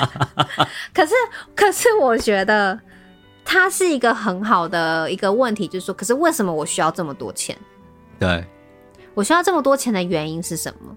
[0.94, 1.12] 可是
[1.54, 2.78] 可是我觉得
[3.44, 7.54] 它是一个很好的一个问题，就是说，可是为什么我需要这么多钱？
[8.18, 8.42] 对，
[9.12, 10.96] 我需要这么多钱的原因是什么？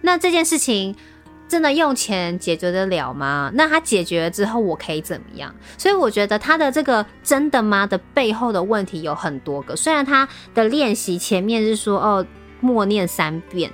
[0.00, 0.94] 那这件事情。
[1.46, 3.50] 真的用钱解决得了吗？
[3.54, 5.54] 那他解决了之后，我可以怎么样？
[5.78, 9.76] 所以我觉得他的这个“真的吗”的背后的问题有很多个。
[9.76, 12.26] 虽然他的练习前面是说哦，
[12.60, 13.70] 默念三遍，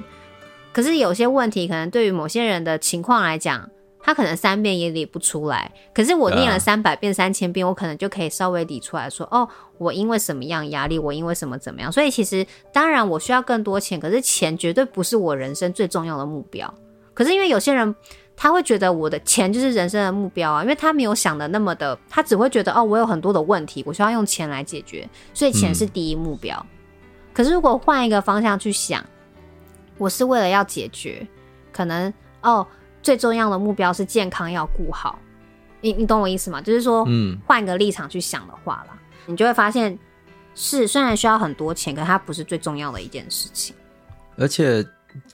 [0.72, 3.70] 可是有些问题可能对于某些人的情况来讲，
[4.02, 5.70] 他可能三遍也理不出来。
[5.94, 11.90] 可是我念了三百遍、三千遍，我可能就可以稍微理出来说哦，我因为什么样压力，我因为什么怎么样。
[11.90, 16.72] 所以其实当然我需要更多钱，可是钱绝对不是我人生最重要的目标。
[17.12, 17.94] 可是因为有些人
[18.37, 26.57] 他会觉得我的钱就是人生的目标啊，因为他没有想的那么的，他只会觉得哦，我有很多的问题，我需要用钱来解决，所以钱是第一目标。
[26.59, 26.77] 嗯。
[27.35, 29.05] 可是如果换一个方向去想，
[29.99, 31.27] 我是为了要解决，
[31.70, 32.66] 可能哦，
[33.03, 35.18] 最重要的目标是健康要顾好，
[35.83, 36.62] 你你懂我意思吗？
[36.62, 39.99] 就是说，嗯，换一个立场去想的话啦，你就会发现
[40.55, 43.77] 是虽然需要很多钱，可它不是最重要的一件事情，
[44.38, 44.83] 而且。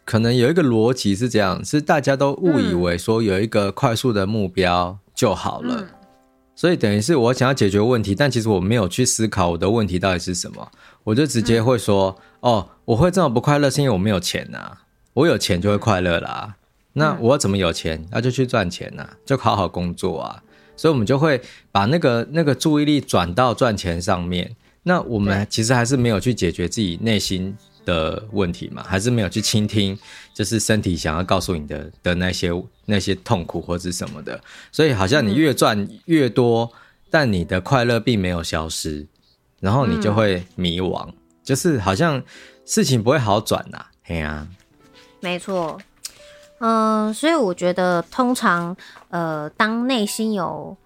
[0.04, 5.88] 可能有一个逻辑是这样，是大家都误以为说有一个快速的目标就好了，嗯、
[6.54, 10.70] 所以等于是我想要解决问题，但其实我没有去思考我的问题到底是什么，
[11.04, 14.82] 我就直接会说，嗯、哦，我会这么不快乐是因为我没有钱呐、啊，
[15.14, 16.54] 我有钱就会快乐啦，
[16.92, 18.06] 那我怎么有钱？
[18.10, 20.42] 那就去赚钱呐、啊，就好好工作啊，
[20.76, 21.40] 所以我们就会
[21.72, 29.98] 把那个那个注意力转到赚钱上面，那我们其实还是没有去解决自己内心的问题嘛，还是没有去倾听，
[30.34, 32.50] 就是身体想要告诉你的的那些
[32.84, 34.38] 那些痛苦或者什么的，
[34.70, 36.70] 所以好像你越赚越多，嗯、
[37.08, 39.06] 但你的快乐并没有消失，
[39.60, 42.22] 然后你就会迷惘，嗯、就是好像
[42.66, 44.46] 事情不会好转呐、啊，嘿啊，
[45.20, 45.78] 没错，
[46.58, 48.76] 嗯、呃，所以我觉得通常
[49.08, 50.76] 呃，当内心有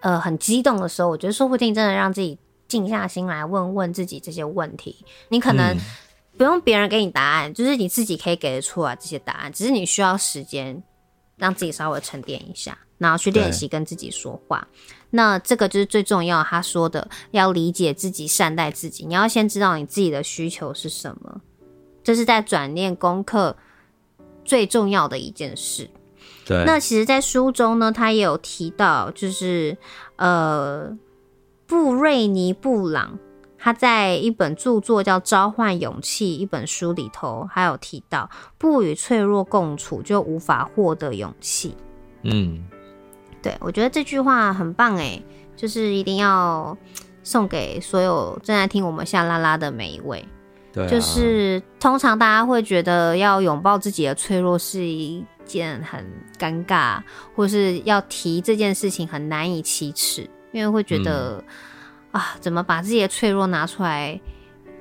[0.00, 4.96] 呃很激动的时候，我觉得说不定真的让自己静下心来问问自己这些问题，
[5.28, 5.78] 你可能、嗯。
[6.38, 9.52] 不用别人给你答案，就是你自己可以给得出来这些答案。
[9.52, 10.80] 只是你需要时间，
[11.36, 14.68] 让自己稍微沉淀一下，然后去练习跟自己说话。
[15.10, 16.44] 那这个就是最重要。
[16.44, 19.04] 他说的要理解自己，善待自己。
[19.04, 21.40] 你要先知道你自己的需求是什么，
[22.04, 23.56] 这是在转念功课
[24.44, 25.90] 最重要的一件事。
[26.46, 26.64] 对。
[26.64, 29.76] 那其实，在书中呢，他也有提到，就是
[30.16, 30.96] 呃，
[31.66, 33.18] 布瑞尼布朗。
[33.60, 41.74] 他在一本著作叫《召唤勇气》一本书里头，还有提到不与脆弱共处，就无法获得勇气。
[42.22, 42.64] 嗯，
[43.42, 45.20] 对，我觉得这句话很棒诶，
[45.56, 46.78] 就是一定要
[47.24, 50.24] 送给所有正在听我们下拉拉的每一位。
[50.72, 56.06] 对啊，就是通常大家会觉得要拥抱自己的脆弱是一件很
[56.38, 57.02] 尴尬，
[57.34, 61.38] 或是要提这件事情很难以启齿，因为会觉得。
[61.38, 61.44] 嗯
[62.10, 64.18] 啊，怎么把自己的脆弱拿出来，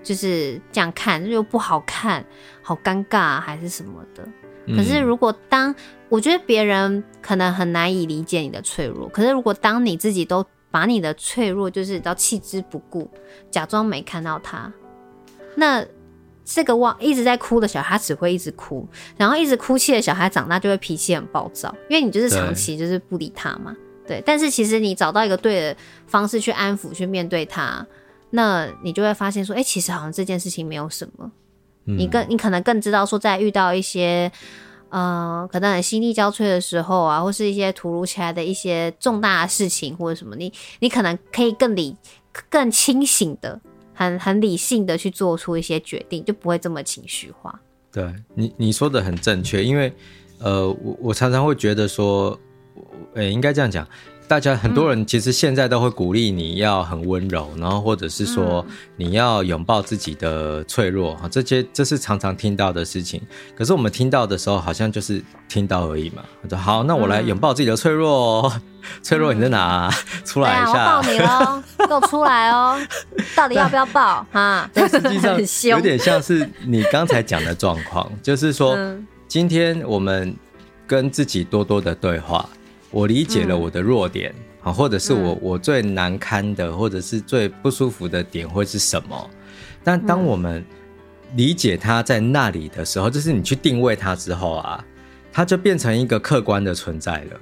[0.02, 2.26] 就是这样看又不好看，
[2.62, 4.28] 好尴尬还是什么的？
[4.76, 5.74] 可是如果当
[6.10, 13.10] 我觉得别人可能很难以理解你的脆弱，可是如果当你自己都把你的脆弱就是到弃之不顾，
[13.50, 14.72] 假装没看到他，
[15.56, 15.86] 那
[16.44, 18.88] 这个忘一直在哭的小孩，他只会一直哭，
[19.18, 23.76] 然后一直哭泣的小孩长大就会脾气很暴躁，因为你就是长期就是不理他嘛。
[24.08, 27.86] 对，但是其实你找到一个对的方式去安抚、去面对他，
[28.30, 31.32] 那你就会发现说，哎、欸，其实好像这件事情没有什么。
[31.86, 34.32] 嗯、你更你可能更知道说，在遇到一些
[34.89, 41.96] 呃可能很心力交瘁的时候啊，或是一些突如其来的一些重大的事情或者什么，你你可能可以更理、
[42.50, 43.60] 更清醒的。
[44.00, 47.60] 很很理性的去做出一些决定，就不会这么情绪化。
[47.91, 49.91] 对你你说的很正确，因为
[50.38, 52.39] 呃，我我常常会觉得说，
[53.16, 53.88] 诶，应该这样讲。
[54.30, 58.66] 大家很多人其实现在都会鼓励你要很温柔，嗯、然后或者是说
[58.98, 63.22] 你要拥抱自己的脆弱啊，这些这是常常听到的事情。
[63.56, 66.26] 可是我们听到的时候，好像就是听到而已嘛。
[66.42, 68.52] 我说好，那我来拥抱自己的脆弱哦。
[68.54, 68.62] 嗯、
[69.02, 69.60] 脆弱你在哪？
[69.60, 69.94] 啊、
[70.26, 70.74] 出来一下。
[70.74, 72.78] 啊、我抱你喽， 给我出来哦。
[73.34, 74.28] 到底要不要抱？
[74.34, 75.40] 哈， 但实际上
[75.72, 80.36] 有点像是你刚才讲的状况，就是说、嗯、今天我们
[80.86, 82.46] 跟自己多多的对话。
[82.91, 89.30] 我理解了我的弱点啊，嗯、或者是我、嗯、我最难堪的，或者是最不舒服的点会是什么？
[89.84, 90.65] 但当我们
[91.36, 94.84] 理解它在那里的时候，就是你去定位它之后啊，
[95.32, 97.39] 它就变成一个客观的存在了。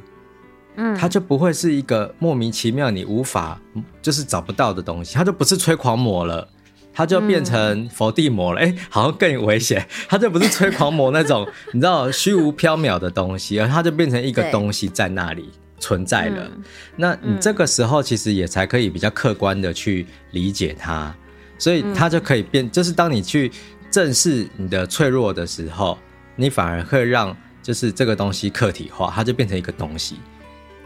[0.77, 3.62] 嗯，它就不会是一个莫名其妙你无法
[4.01, 6.47] 就是找不到的东西，它就不是催狂魔了。
[6.95, 9.86] 它就变成佛地魔了，哎、好像更危险。
[10.08, 16.49] 它就不是催狂魔那种， 你知道虚无缥缈的东西，而它就变成一个东西在那里存在了。
[16.55, 16.63] 嗯、
[16.95, 21.13] 那你这个时候其实也才可以比较客观的去理解它，
[21.58, 23.51] 所以它就可以变，就是当你去
[23.91, 25.97] 正视你的脆弱的时候，
[26.38, 30.15] 你反而会让就是这个东西客体化，它就变成一个东西。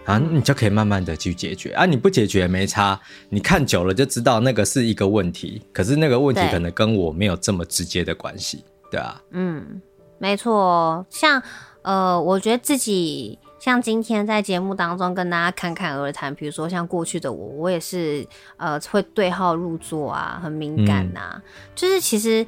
[0.10, 1.86] 啊，你就可以慢慢的去解决啊！
[1.86, 5.62] 你不解决也没差，你看久了就知道那个是一个问题。
[5.72, 9.22] 可是那个问题可能跟我没有这么直接的关系，对，对啊。
[9.30, 9.80] 嗯，
[10.18, 11.06] 没错。
[11.12, 11.40] 像
[11.84, 18.26] 呃，我觉得自己像今天在节目当中跟大家侃侃而谈，比如说像过去的我，我也是
[18.58, 21.34] 呃会对号入座啊，很敏感呐、啊。
[21.36, 21.42] 嗯、
[21.76, 22.44] 就是其实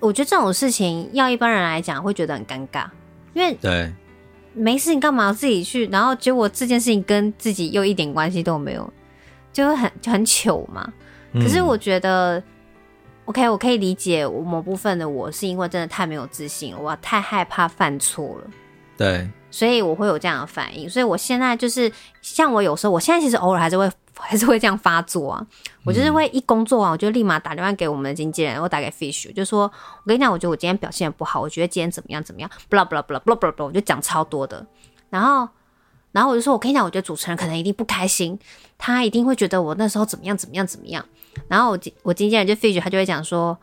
[0.00, 2.86] 我觉得这种事情要一般人来讲会觉得很尴尬，
[3.32, 3.92] 因为对。
[4.52, 5.86] 没事，你干嘛要自己去？
[5.88, 8.92] 然后结果这件事情跟自己又一点关系都没有，
[9.52, 10.92] 就会很就很糗嘛。
[11.34, 12.44] 可是我觉得、嗯、
[13.26, 18.50] ，OK，我可以理解我某部分的我是因为真的太没有自信了，我太害怕犯错了。
[18.96, 20.88] 对，所以我会有这样的反应。
[20.88, 23.90] 所以我现在就是像我有时候，我现在其实偶尔还是会。
[24.20, 25.46] 还是会这样发作啊！
[25.84, 29.62] 我就是会一工作完，我就立马打电话给我们的经纪人，我打给 Fish，就说
[30.04, 34.64] ：“我跟你讲，我觉得我今天表现不好，我觉得今天怎么样怎么样，blah blah blah blah blah blah，我就讲超多的。
[35.08, 35.48] 然后，
[36.12, 38.38] 然后我就说：我跟你讲，我觉得主持人可能一定不开心，
[38.78, 41.04] 他一定会觉得我那时候怎么样怎么样怎么样。
[41.48, 43.58] 然后我我经纪人就 Fish，他就会讲说：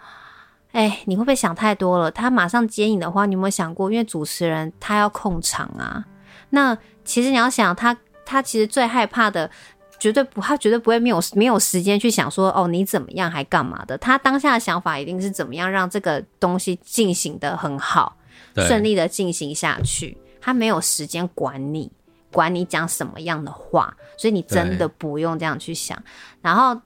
[0.72, 2.12] 哎，你会不会想太多了？
[2.12, 3.92] 他马上接你的话，你有没有想过？
[3.92, 6.04] 因为主持人他要控场啊。
[6.50, 9.50] 那其实你要想，他他其实最害怕的。”
[10.00, 13.98] 绝对不，他绝对不会没有没有时间去想说哦，你怎么样还干嘛的？
[13.98, 18.16] 他当下的想法一定是怎么样让这个东西进行的很好，
[18.56, 20.18] 顺利的进行下去。
[20.40, 21.92] 他没有时间管你，
[22.32, 26.02] 管你讲什么样的话，所以你真的不用这样去想。
[26.42, 26.80] 然后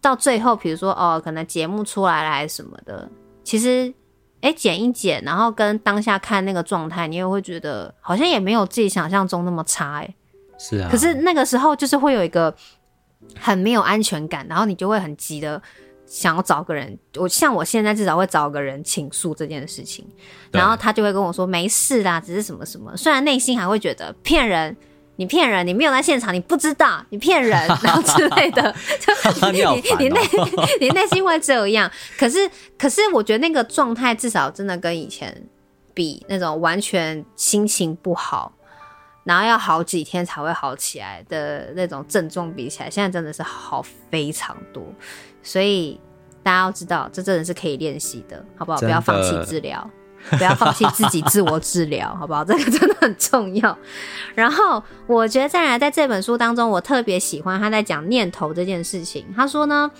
[0.00, 3.10] 到最后，比如说哦，可能节目出来了还是什么的，
[3.44, 3.92] 其实
[4.40, 10.14] 哎剪一剪，然后跟当下看那个状态，你也会觉得好像也没有自己想象中那么差哎。
[10.62, 12.54] 是啊，可是那个时候就是会有一个
[13.36, 15.60] 很没有安全感，然后你就会很急的
[16.06, 16.96] 想要找个人。
[17.16, 20.06] 我像我现在至少会找个人倾诉这件事情，
[20.52, 22.96] 然后他就会跟我说没事啦，只是什么什么。
[22.96, 24.76] 虽然内心还会觉得骗人，
[25.16, 27.50] 你骗人，你没有在现场，你不知道，你骗人，
[27.82, 28.74] 然后之类的。
[29.00, 29.58] 就你
[29.98, 30.20] 你内
[30.80, 32.48] 你内心会这样，可是
[32.78, 35.48] 可是我觉得 那个状态至少真的跟以前
[35.92, 38.52] 比，那种完全心情不好。
[39.24, 44.82] 然后要好几天才会好起来的那种症状比起来，现在真的是好非常多。
[45.42, 46.00] 所以
[46.42, 48.78] 大家要知道，这真的是可以练习的，好不好？
[48.80, 49.88] 不要放弃治疗，
[50.30, 52.44] 不要放弃自己自我治疗，好不好？
[52.44, 53.76] 这个真的很重要。
[54.34, 59.26] 然后我觉得再来，在这本书当中，我特别喜欢他在讲念头这件事情。
[59.36, 59.90] 他说呢，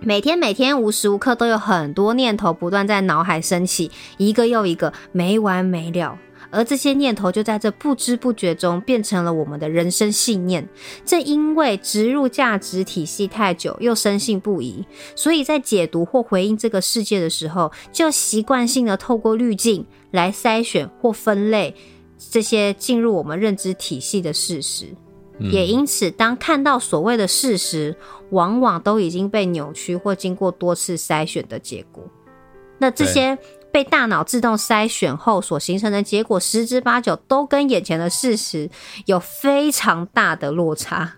[0.00, 6.18] 每天每天无时无刻都有很多念头不断在脑海升起，一个又一个，没完没了。
[6.50, 10.68] 而这些念头就在这不知不觉中变成了我们的人生信念。
[11.04, 21.74] 正因为植入价值体系太久，又深信不疑，所以在解读或回应这个世界的时候，就习惯性的透过滤镜来筛选或分类
[22.30, 24.86] 这些进入我们认知体系的事实。
[25.38, 27.94] 嗯、也因此，当看到所谓的事实，
[28.30, 32.02] 往往都已经被扭曲或经过多次筛选的结果。
[32.80, 33.36] 那这些
[33.78, 38.68] 被大脑自动筛选后所形成的结果，十之八九都跟眼前的事实
[39.06, 41.12] 有非常大的落差，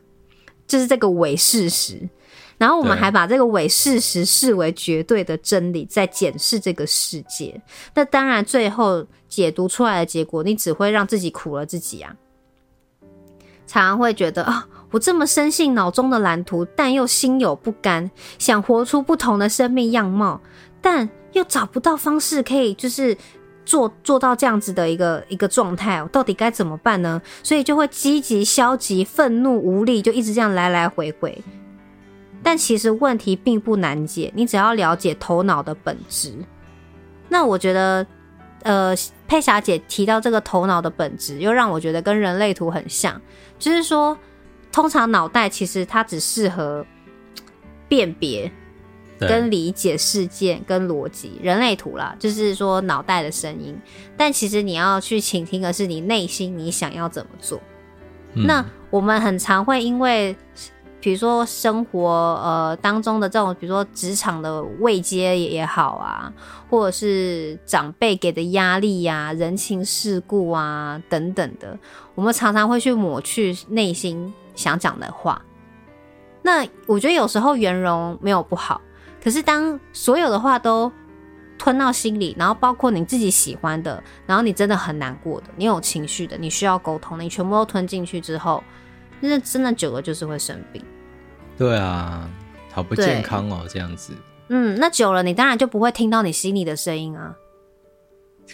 [0.67, 2.07] 就是这个伪事实。
[2.59, 7.59] 然后我们还把这个伪事实视为绝对的真理，在检视这个世界。
[7.95, 12.15] 那当然，最后解读出来的结果，你只会让自己苦了自己啊！
[13.67, 20.39] 常常会觉得啊，我这么深信脑中的蓝图，但又心有不甘，想活出不同的生命样貌，
[20.83, 23.17] 但又找不到方式可以就是
[23.65, 27.21] 做做到这样子的一个一个状态，我到底该怎么办呢？
[27.43, 31.43] 所以就会积极、消极、愤怒、无力，就一直这样来来回回。
[32.43, 36.33] 但其实问题并不难解，你只要了解头脑的本质。
[37.29, 38.05] 那我觉得，
[38.63, 38.95] 呃，
[39.29, 43.21] 佩霞姐提到这个头脑的本质，又让我觉得跟人类图很像，
[43.59, 44.17] 就是说，
[44.73, 46.85] 通常脑袋其实它只适合
[47.89, 48.51] 辨别、
[49.21, 51.39] 跟理解事件、跟逻辑。
[51.43, 53.79] 人类图啦，就是说脑袋的声音，
[54.17, 57.61] 但其实你要去倾听的是你内心，你想要怎么做。
[58.35, 58.47] 嗯。
[58.47, 60.37] 那我们很常会因为。
[61.03, 62.11] 比如说生活
[62.45, 66.31] 呃当中的这种，比如说职场的位阶也好啊，
[66.69, 71.79] 或者是长辈给的压力呀、啊、人情世故啊等等的，
[72.15, 75.41] 我们常常会去抹去内心想讲的话。
[76.43, 78.79] 那我觉得有时候圆融没有不好，
[79.23, 80.91] 可是当所有的话都
[81.59, 88.63] 吞到心里，然后包括你自己喜欢的，然后你真的很难过的，你有情绪的，你需要沟通的，你全部都吞进去之后。
[89.23, 90.83] 那真的久了就是会生病，
[91.59, 92.27] 对啊，
[92.73, 94.15] 好不健康哦，这样子。
[94.49, 97.35] 嗯，那久了你当然就不会听到你心里的声音啊，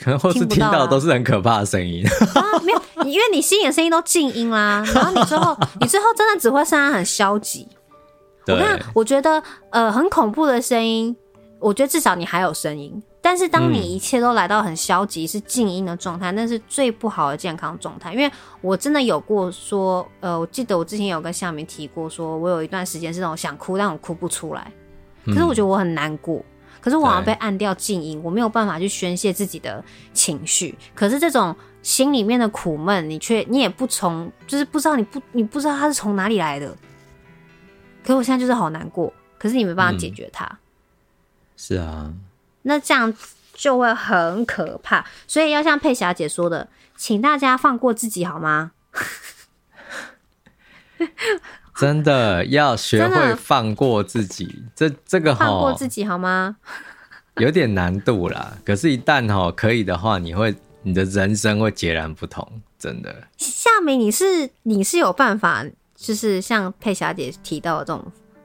[0.03, 2.05] 可能或是听到的都是很可怕的声音
[2.35, 7.69] 啊，没有，因为你心里的声音都静音啦，然后你最后你最后真的只会让它很消极。
[8.47, 11.17] 我看，我觉得呃很恐怖的声音，
[11.59, 13.03] 我觉得至少你还有声音。
[13.21, 18.13] 但是当你一切都来到很消极、是静音的状态，那是最不好的健康状态。
[18.13, 18.31] 因为
[18.61, 24.71] 我真的有过说，呃，我记得我之前有跟夏明提过，说我有一段时间是那种想哭，但我哭不出来。
[25.25, 26.41] 可是我觉得我很难过，
[26.81, 30.79] 可是我好像被按掉静音，我没有办法去宣泄自己的情绪。
[30.95, 36.73] 可是这种心里面的苦闷，你却你也不从，就是不知道你不你不知道它是从哪里来的。
[38.07, 40.45] 可是我现在就是好难过，可是你没办法解决它。
[40.47, 40.59] 嗯、
[41.57, 42.15] 是啊。
[42.63, 43.13] 那这样
[43.53, 48.71] 就会很可怕，所以要像佩霞姐说的，请大家放过自己好吗？
[51.77, 56.57] 真的要学会放过自己，这这个放过自己好吗？
[57.37, 63.29] 有点难度啦，可是，一旦哈可以的话，你会你的人生会截然不同，真的。
[63.37, 65.67] 夏明，你是你是有办法，
[65.97, 68.05] 就是像佩霞姐提到的这种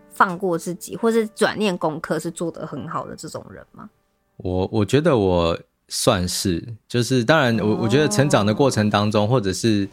[0.10, 3.89] 放过自己，或是转念功课是做得很好的这种人吗？
[4.38, 9.88] 我我觉得我算是，就是当然我，我我觉得成长的过程当中，或者是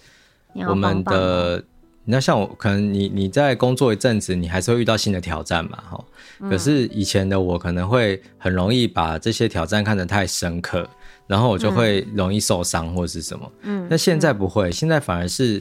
[0.66, 1.62] 我们的，
[2.04, 6.04] 你要像我，可能你你在工作一阵子，你还是会遇到新的挑战嘛，哈。
[6.48, 10.88] 可是以前的我可能会很容易把这些挑战看得太深刻，
[11.26, 13.52] 然后我就会容易受伤或是什么。
[13.62, 13.86] 嗯。
[13.90, 15.60] 那现在不会，现在反而是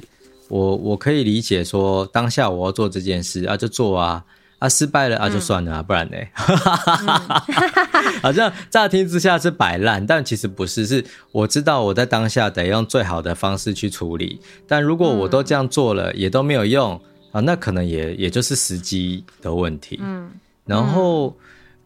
[0.50, 4.24] 我我可以理解说，当下我要做这件事啊，就做啊。
[4.60, 6.18] 啊，失败了啊，就算了啊，嗯、不然呢？
[8.24, 10.84] 好像乍听之下是摆烂，但其实不是。
[10.88, 17.00] 是我知道我在当下得用最好的方式去处理，但如果我都这样做了，也都没有用
[17.32, 20.00] 啊，那可能也也就是时机的问题。
[20.02, 20.32] 嗯，
[20.66, 21.38] 然后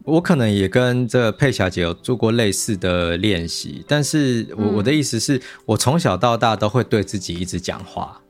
[0.06, 8.21] 我可能也跟这个佩小姐有做过类似的练习，但是我我的意思是我从小到大都会对自己一直讲话。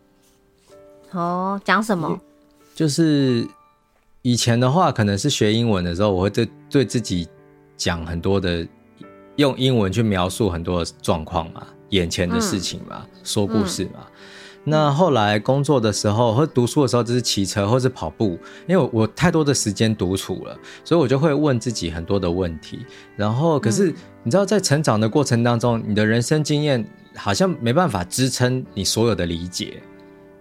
[1.12, 2.20] 哦，讲什么？
[2.76, 3.48] 就是。
[4.24, 7.28] 以前的话，可能是学英文的时候，我会对对自己
[7.76, 8.64] 讲很多的，
[9.38, 14.02] 用英文去描述很多的状况嘛，眼前的事情嘛，嗯、说故事嘛。
[14.02, 14.14] 嗯、
[14.64, 18.38] 那后来工作的时候或读书的时候，就是骑车或是跑步，
[18.68, 20.56] 因为我，我太多的时间独处了，
[20.86, 22.86] 所以我就会问自己很多的问题。
[23.16, 23.92] 然后，可是
[24.22, 29.82] 你知道，在成长的过程当中，你的人生经验好像没办法支撑你所有的理解。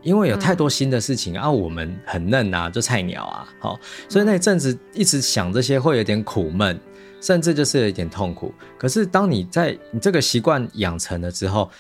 [0.03, 3.79] 因为有太多新的事情、嗯、啊，我们很嫩啊，就菜鸟啊，好，
[4.09, 6.79] 所以那一阵子一直想这些会有点苦闷，
[7.21, 8.53] 甚至就是有一点痛苦。
[8.79, 11.71] 可是当你在你这个习惯养成了之后，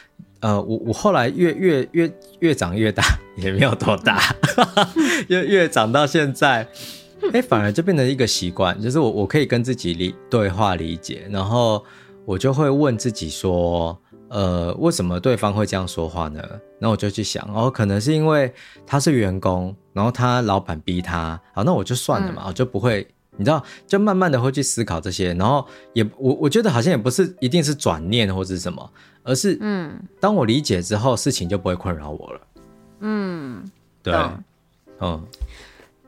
[0.41, 3.03] 呃，我我后来越越越越长越大，
[3.37, 4.35] 也没有多大，
[5.29, 6.67] 越越长到现在，
[7.33, 11.85] 哎，反而就变成一个习惯，就是我我可以跟自己理对话理解，然后
[12.25, 13.99] 我就会问自己说。
[14.31, 16.41] 呃，为什么对方会这样说话呢？
[16.79, 18.53] 那我就去想，哦，可能是因为
[18.87, 23.05] 他是员工，然后他老板逼他，好，那我就算了嘛，我、嗯、就不会
[23.37, 28.89] 你知道，就慢慢的会去思考这些，然后也我我觉得好像也不是一定是转念或者是什么，
[29.25, 32.41] 而是嗯，当我理解之后，事情就不会困扰我了。
[33.01, 33.69] 嗯，
[34.01, 34.15] 对，
[35.01, 35.21] 嗯。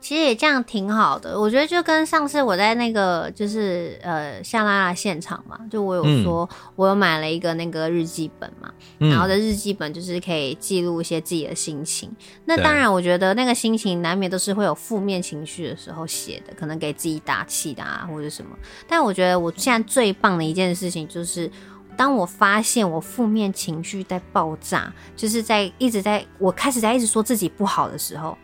[0.03, 12.11] 其实也这样挺好的，我觉得就跟上次我在那个就是呃夏拉拉现场嘛，就我有说、嗯、我有买了一个那个日记本嘛，嗯、然后的日记本就是可以记录一些自己的心情。
[12.45, 18.51] 那当然，我觉得那个心情难免都是会有负面情绪的时候写的，可能给自己打气的啊或者什么。
[18.89, 21.49] 但我觉得我现在最棒的一件事情就是，
[21.97, 28.37] 当我发现我负面情绪在爆炸，就是在一直在我开始在一直说自己不好的时候。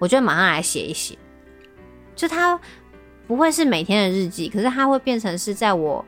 [0.00, 1.16] 我就马上来写一写，
[2.16, 2.58] 就它
[3.28, 6.04] 不会是每天的日记，可是它会变成是在我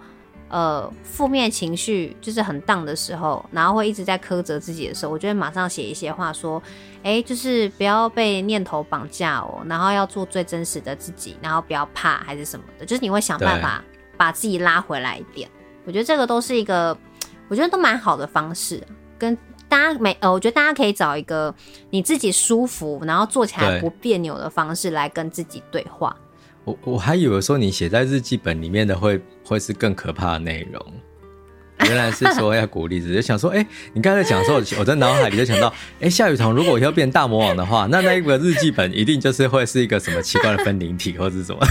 [0.49, 6.61] 呃负面情绪就是很 down 的时候，然后会一直在苛责自己的时候，我就会马上写一些话说，
[7.05, 13.85] 哎、欸，就是不要被念头绑架哦，然后要做最真实的自己，然后不要怕还是什么的，就是你会想办法
[14.17, 15.49] 把自己拉回来一点。
[15.85, 16.97] 我觉得这个都是一个，
[17.49, 18.83] 我觉得都蛮好的方式，
[19.19, 19.37] 跟。
[19.73, 21.55] 大家每呃，我觉得大家可以找一个
[21.89, 26.15] 你自己舒服，然后做起来不别扭的方式来跟自己对话。
[26.65, 30.93] 我我还以为说你写在日记本里面的会会是更可怕的内容，
[31.87, 33.15] 原来是说要鼓励自己。
[33.15, 35.69] 就想说，哎、欸，你刚才讲的时候，我在脑海里就想到，
[36.01, 41.67] 哎、欸，夏雨桐如果以后变大魔王的话，那那一个日记本一定就是会是一个什么奇怪的分灵体，或者是什么。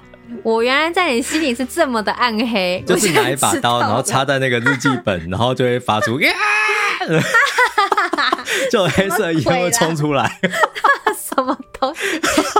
[0.46, 6.32] 我原来在你心里是这么的暗黑， 就是拿一把刀，然后插在那个日记本， 然后就会发出呀，
[8.70, 10.38] 就黑色烟会冲出来。
[11.18, 12.00] 什么东西？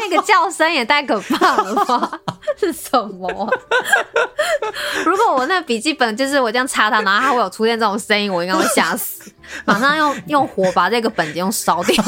[0.01, 2.11] 那个叫声也太可怕了吧？
[2.59, 3.55] 是什么？
[5.05, 9.31] 如果我那笔记本就是我这样插它，然后它会有出现这种声音，我应该会吓死，
[9.65, 12.03] 马上用用火把这个本子用烧掉。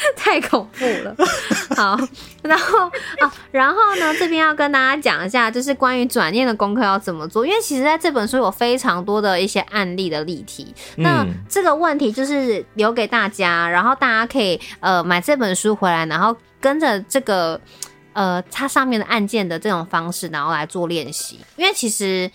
[0.16, 1.14] 太恐怖了，
[1.76, 1.98] 好，
[2.42, 2.86] 然后
[3.20, 17.60] 啊，然后呢，这边要跟大家讲一下，就是关于转念的功课要怎么做，因为其实在这本书有非常多的一些案例的例题，那这个问题就是留给大家，然后大家可以呃买这本书回来，然后跟着这个
[18.12, 22.30] 呃它上面的案件的这种方式，然后来做练习，因为其实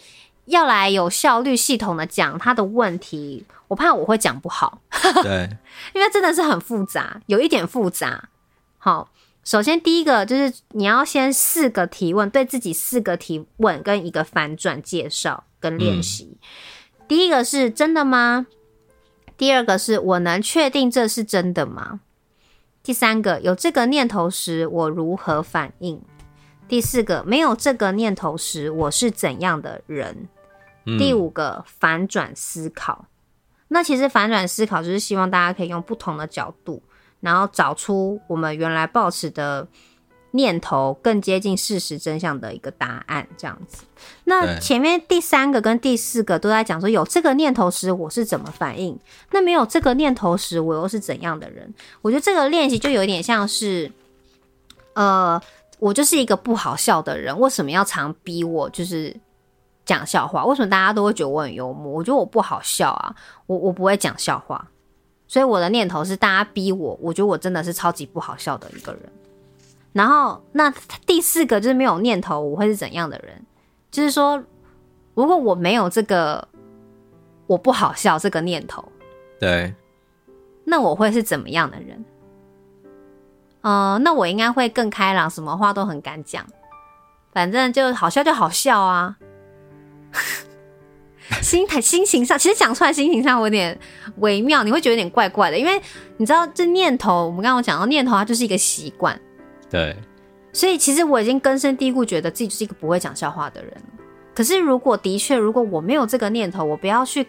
[0.46, 3.46] 要来有效率、系统的讲它的问题。
[3.68, 4.82] 我怕我会讲不好，
[5.24, 5.50] 对，
[5.94, 8.30] 因为真的是很复杂，有一点复杂。
[8.78, 9.10] 好，
[9.44, 16.38] 首先第一个就是你要先四个提问，对自己四个提问跟一个反转介绍跟练习。
[16.40, 16.48] 嗯。
[17.08, 18.48] 第一个是真的吗？
[19.38, 22.00] 第二个是我能确定这是真的吗？
[22.84, 26.02] 第三个有这个念头时我如何反应？
[26.68, 30.28] 第四个没有这个念头时我是怎样的人？
[30.86, 30.98] 嗯。
[30.98, 33.06] 第五个反转思考。
[33.68, 36.82] 那其实反转思考就是希望大家可以用不同的角度，
[37.20, 39.68] 然后找出我们原来抱持的
[40.32, 43.84] 念头更接近事实真相的一个答案，这样子。
[44.26, 49.00] 那前面第三个跟第四个都在讲说，有这个念头时我是怎么反应，
[49.32, 51.74] 那没有这个念头时我又是怎样的人？
[52.02, 53.92] 我觉得这个练习就有点像是，
[54.94, 55.42] 呃，
[55.80, 59.16] 我就是一个不好笑的人，为什么要常逼我就是？
[59.86, 61.94] 讲笑话，为什么大家都会觉得我很幽默？
[61.94, 63.16] 我觉得我不好笑啊，
[63.46, 64.68] 我我不会讲笑话，
[65.28, 69.02] 所以我的念头是大家逼我，我觉得我真的是超级不好笑的一个人。
[69.94, 70.70] 然后那
[71.06, 73.42] 第四个就是没有念头，我会是怎样的人？
[73.92, 74.44] 就是说，
[75.14, 76.46] 如果我没有这个
[77.48, 78.84] 我不好笑这个念头，
[79.40, 79.74] 对，
[80.66, 82.04] 那我会是怎么样的人？
[83.62, 86.46] 呃，那我应该会更开朗，什么话都很敢讲，
[87.32, 89.18] 反正就好笑就好笑啊。
[91.42, 93.78] 心态、心情上，其实讲出来心情上有点
[94.18, 95.82] 微妙，你会觉得有点怪怪的，因为
[96.18, 99.20] 你知道这念头，我们刚刚讲到念头，它就是一个习惯。
[99.70, 99.96] 对，
[100.54, 103.74] 所以其实我已经根深蒂固，觉得自己就是一个不会讲笑话的人。
[104.36, 107.26] 可是如果的确，如果我没有这个念头，我不要去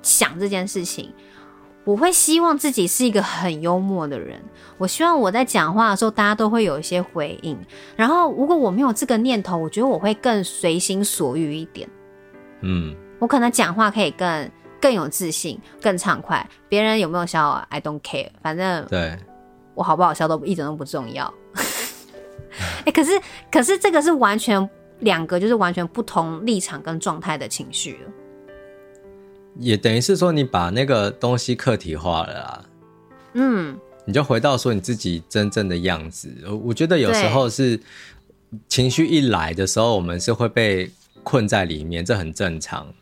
[0.00, 1.12] 想这件事情，
[1.84, 4.40] 我会希望自己是一个很幽默的人。
[4.78, 7.58] 我希望我在讲话的时候，大家都会有一些回应。
[7.94, 11.88] 然后如果我没有这个念头，我觉得我会更随心所欲一点。
[12.60, 14.50] 嗯，我可能讲话可以更
[14.80, 16.46] 更有自信，更畅快。
[16.68, 19.16] 别人有没有笑，I don't care，反正对
[19.74, 21.32] 我好不好笑都一点都不重要。
[21.54, 24.68] 哎、 欸，可是可是这个是完全
[25.00, 28.12] 两个，就是完全不同立场跟状态的情绪了。
[29.58, 32.64] 也等于是说，你把那个东西客体化了啦。
[33.34, 36.30] 嗯，你就回到说你自己真正的样子。
[36.62, 37.80] 我觉得有时候是
[38.68, 40.90] 情绪一来的时候，我们是会被。
[41.24, 42.94] 困在里面，这很正常，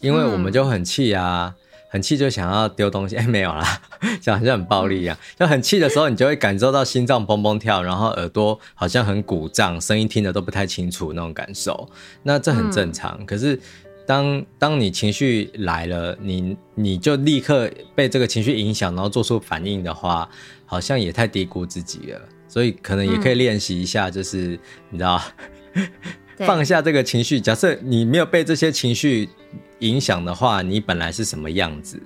[0.00, 3.80] 因为我们就很气啊，嗯、很气就想要丢东西， 哎、欸，没有啦，
[4.20, 5.16] 就好像很暴力一样。
[5.38, 11.88] 就很气的时候，你就会感受到心脏蹦蹦跳，然后耳朵好像很鼓胀，声音听得都不太清楚那种感受。
[12.22, 13.16] 那这很正常。
[13.20, 13.58] 嗯、可是
[14.06, 20.28] 当当你情绪来了，你你就立刻被这个情绪影响，然后做出反应的话，
[20.64, 22.20] 好像也太低估自己了。
[22.48, 24.60] 所以可能也可以练习一下，就是、嗯、
[24.90, 25.20] 你知道。
[26.38, 27.40] 放下这个情绪。
[27.40, 29.28] 假设你没有被这些情绪
[29.78, 32.02] 影响的话，你本来是什么样子，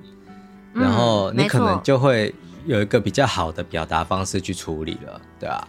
[0.74, 2.34] 嗯、然后你可能就会
[2.66, 5.66] 有一个比较好的表达方式去处理了，对啊。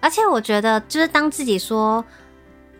[0.00, 2.04] 而且我觉得，就是当自己说，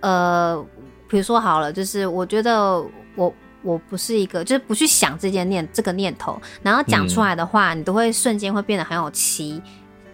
[0.00, 0.64] 呃，
[1.08, 2.84] 比如说好了，就是我觉得
[3.16, 9.60] 我我不是一个，就是不去想这件念这个念头，然后讲出来的话，嗯、你都会瞬间会变得很有气。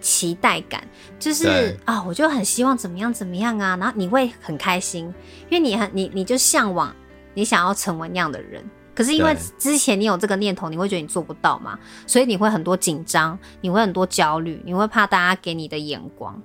[0.05, 0.87] 期待感
[1.17, 5.11] 就是啊、哦，我就很希望怎么样怎么样啊，然后你会很开心，
[5.49, 6.95] 因为你很你你就向往
[7.33, 8.63] 你想要成为那样的人。
[8.93, 16.39] 可是因为之前你有这个念头，你会觉得你做不到嘛，所以你会很多紧张，你会很多焦虑，你会怕大家给你的眼光。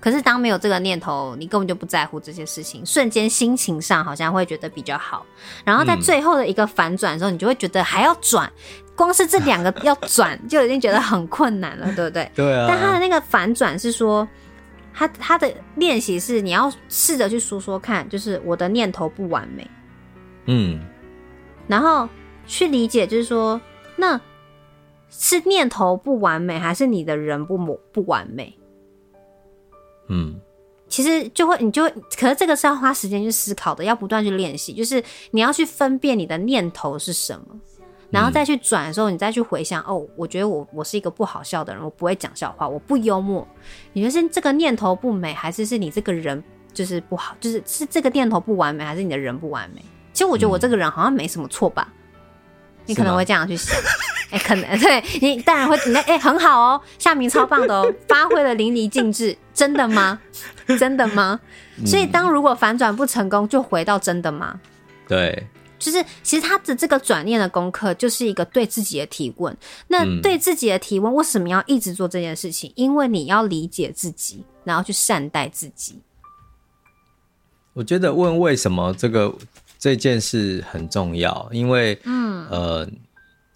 [0.00, 5.26] 可是当没有这个念头，你根本就不在乎这些事情，瞬间心情上好像会觉得比较好。
[5.64, 8.50] 然后在最后的一个反转的时候，嗯、你就会觉得还要转。
[8.96, 12.30] 光是这两个要转就已经觉得很困难了，对不对？
[12.34, 12.66] 对啊。
[12.68, 14.26] 但他的那个反转是说，
[14.92, 19.70] 他他的练习是你要试着去说说看，就是我的念头不完美，
[20.46, 20.80] 嗯，
[21.66, 22.08] 然后
[22.46, 23.60] 去理解，就是说，
[23.96, 24.20] 那
[25.08, 27.56] 是念头不完美，还是你的人不
[27.92, 28.54] 不完美？
[30.10, 30.38] 嗯，
[30.88, 37.46] 其实就会，你就会，可是这个是要花时间去思考的，要不断去练习，就是你要去分辨你的念头是什么。
[38.10, 43.46] 然后再去转的时候，你再去回想，哦，我觉得我我是一个不好笑的人，我不会讲笑话，我不幽默。
[43.92, 46.42] 你觉得是这个念头不美，还是是你这个人
[46.72, 47.36] 就是不好？
[47.38, 49.80] 就是是这个念头不完美，还是你的人不完美？
[50.12, 51.86] 其实我觉得我这个人好像没什么错吧？
[52.86, 53.76] 你可能会这样去想，
[54.30, 60.20] 哎、欸，可能对你当然会，你哎、欸、很好哦，夏明超棒的哦， 发挥的淋漓尽致，真的吗？
[60.78, 61.40] 真的吗？
[61.78, 64.60] 嗯、所以当如果反转不成功，就回到真的吗？
[65.08, 65.46] 对。
[65.80, 69.56] 就是，其实他的这个转念的功课，就是一个对自己的提问。
[69.88, 72.70] 那对自己的提问，为什么要一直做这件事情？
[72.76, 75.98] 因为你要理解自己，然后去善待自己。
[77.72, 79.34] 我觉得问为什么这个
[79.80, 82.88] 这件事很重要，因为，嗯，呃，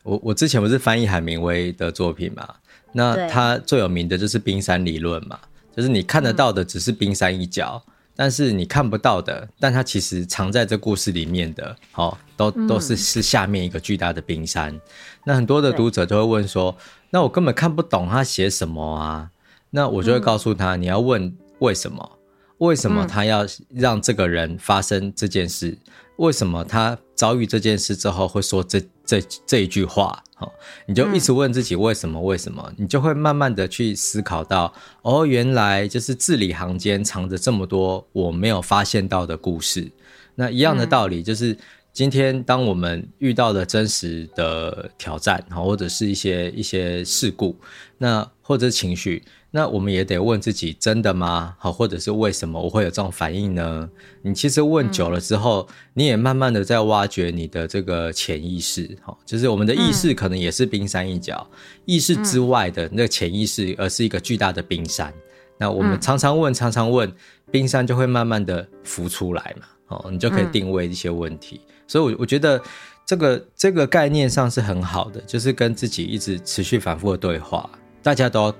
[0.02, 2.48] 我我之前不是翻译海明威的作品嘛？
[2.92, 5.38] 那他最有名的就是冰山理论嘛，
[5.76, 7.80] 就是你看得到的只是冰山一角。
[7.86, 14.72] 嗯但是你看不到的，但它其实藏在这故事里面的，哦，都都是是下面一个巨大的冰山。
[14.72, 14.80] 嗯、
[15.24, 16.76] 那很多的读者都会问说，
[17.10, 19.28] 那我根本看不懂他写什么啊？
[19.70, 22.18] 那我就会告诉他，嗯、你要问为什么？
[22.58, 25.70] 为什么他要让这个人发生这件事？
[25.70, 25.78] 嗯、
[26.16, 30.22] 为什么他遭遇这件事之后会说这这这一句话？
[30.36, 30.52] 好，
[30.86, 32.20] 你就一直问自己为什么？
[32.20, 32.72] 为什么？
[32.76, 39.90] 你就会慢慢的去思考到，哦，原来就是字里行间藏着这么多我没有发现到的故事。
[40.34, 41.56] 那一样的道理，就是
[41.92, 47.56] 今天当我们遇到了真实的挑战，或者是一些一些事故，
[47.98, 49.22] 那或者情绪。
[49.56, 51.54] 那我们也得问自己，真的吗？
[51.60, 53.88] 好，或者是为什么我会有这种反应呢？
[54.20, 65.14] 你其实问久了之后，嗯、你也慢慢的在挖掘你的这个潜意识，哈，就是我们的意识可能也是冰山一角，嗯、意识之外的那个潜意识，而是一个巨大的冰山。
[65.56, 67.08] 那我们常常问，常常问，
[67.52, 71.60] 冰山就会慢慢的浮出来嘛，哦，你就可以定位一些问题。
[71.68, 72.60] 嗯、所以，我我觉得
[73.06, 77.70] 这个这个概念上是很好的，就是跟自己一直持续反复的对话，
[78.02, 78.54] 大家都要。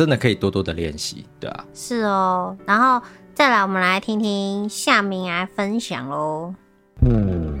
[0.00, 3.02] 真的可以多多的练习，对啊，是哦，然后
[3.34, 6.54] 再来，我们来听听夏明来分享喽。
[7.02, 7.58] 嗯，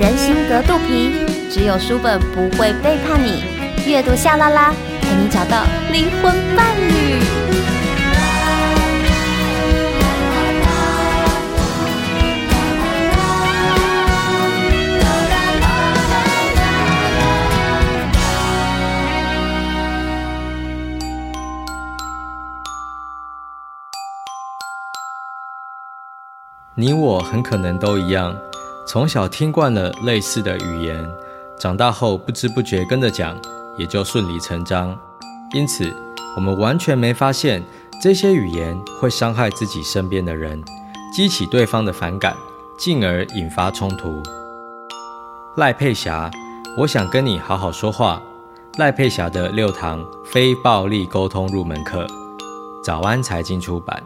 [0.00, 1.12] 人心隔肚皮，
[1.50, 3.44] 只有书本不会背叛你。
[3.86, 4.72] 阅读夏拉拉，
[5.02, 7.77] 陪你找到灵魂伴侣。
[26.80, 28.32] 你我很可能都一样，
[28.86, 31.04] 从小听惯了类似的语言，
[31.58, 33.36] 长大后不知不觉跟着讲，
[33.76, 34.96] 也就顺理成章。
[35.52, 35.92] 因此，
[36.36, 37.60] 我们完全没发现
[38.00, 40.62] 这些语言会伤害自己身边的人，
[41.12, 42.36] 激起对方的反感，
[42.78, 44.22] 进而引发冲突。
[45.56, 46.30] 赖佩霞，
[46.76, 48.22] 我想跟你好好说话。
[48.78, 52.06] 赖佩霞的六堂非暴力沟通入门课，
[52.84, 54.00] 早安财经出版。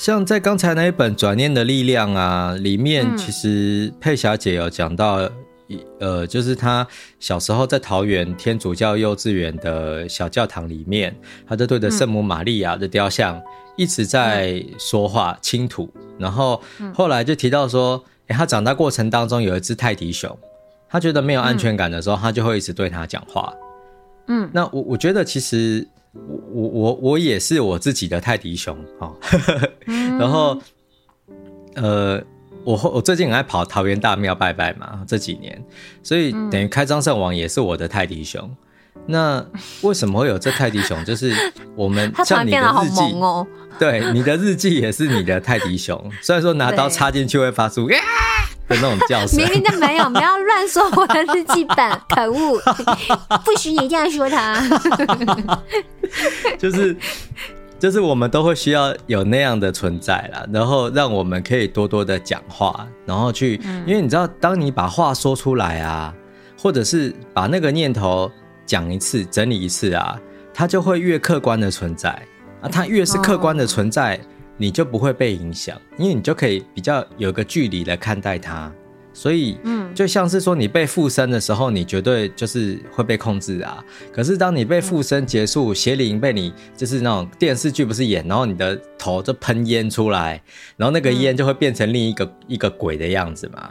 [0.00, 5.30] 像在刚才那一本《转念的力量》啊，里面其实佩霞姐有讲到，
[5.98, 6.86] 呃，就是她
[7.18, 11.14] 小时候在桃园天主教幼稚园的小教堂里面，
[11.46, 13.38] 她就对着圣母玛利亚的雕像
[13.76, 16.62] 一直在说话倾吐，然后
[16.94, 20.34] 后来就提到说，诶，她长大过程当中有一只泰迪熊，
[20.88, 23.52] 她觉得没有安全感的时候，她就会一直对它讲话。
[24.28, 25.86] 嗯，那我我觉得其实。
[26.12, 29.12] 我我我也是我自己的泰迪熊哈，
[30.18, 30.60] 然后
[31.76, 32.20] 呃，
[32.64, 35.62] 我我最近很爱跑桃园大庙拜拜嘛，这几年，
[36.02, 38.50] 所以等于开张圣王也是我的泰迪熊。
[39.06, 39.44] 那
[39.82, 41.02] 为什么会有这泰迪熊？
[41.04, 41.32] 就是
[41.76, 43.46] 我们 像你的日记哦，
[43.78, 47.88] 对，你的日记也是你的泰迪熊，虽然说拿刀插进去会发出。
[48.70, 52.58] 的那种叫声，明明就没有，不要乱说我的日记本，可恶！
[53.44, 54.62] 不许你这样说他。
[56.56, 56.96] 就是
[57.78, 66.14] 就是我们都会需要有那样的存在啦，然后让我们可以多多的讲话，然后去，嗯、因为你知道，当你把话说出来啊，
[66.56, 68.30] 或者是把那个念头
[68.64, 70.16] 讲一次、整理一次啊，
[70.54, 72.10] 它就会越客观的存在
[72.60, 74.16] 啊，它越是客观的存在。
[74.16, 74.20] 哦
[74.60, 78.70] 你就不会被影响，因为你就可以比较有个距离来看待它，
[79.10, 83.82] 所以，嗯，就像是说你被附身的时候，你绝对就是会被控制啊。
[84.12, 90.38] 可是当你被附身结束，邪灵被你就是那种电视剧不是演，然后你的头就喷烟出来，
[90.76, 93.70] 然后那个烟就会变成另一个一个鬼的样子嘛。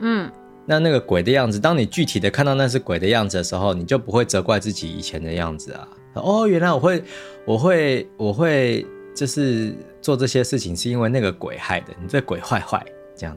[0.00, 0.32] 嗯，
[0.64, 5.86] 那那个鬼的样子，当你具体的看到那是鬼的样子的时候，你就不会责怪自己以前的样子啊。
[6.14, 7.04] 哦，原来我会，
[7.44, 8.86] 我会，我会。
[9.12, 12.84] 就是做这些事情是因为那个鬼害的，你这鬼坏坏
[13.16, 13.36] 这样，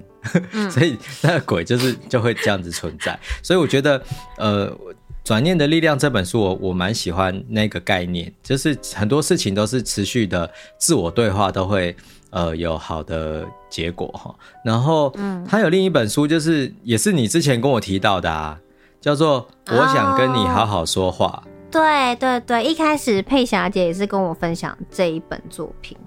[0.51, 3.17] 嗯、 所以那个鬼就是就会这样子存在。
[3.41, 4.01] 所以我觉得，
[4.37, 4.69] 呃，
[5.23, 11.95] 《转念的力量》这本书我我蛮喜欢那个概念，就是很多事情都是持续的自我对话，都会
[12.29, 14.33] 呃有好的结果哈。
[14.63, 18.59] 然后，嗯，还有另一本书，就是也是你之前跟我提到的啊，
[19.01, 21.43] 叫做《我想跟你好好说话》。
[21.47, 25.97] 哦对对对，一开始佩霞姐也是跟我分享这一本作品。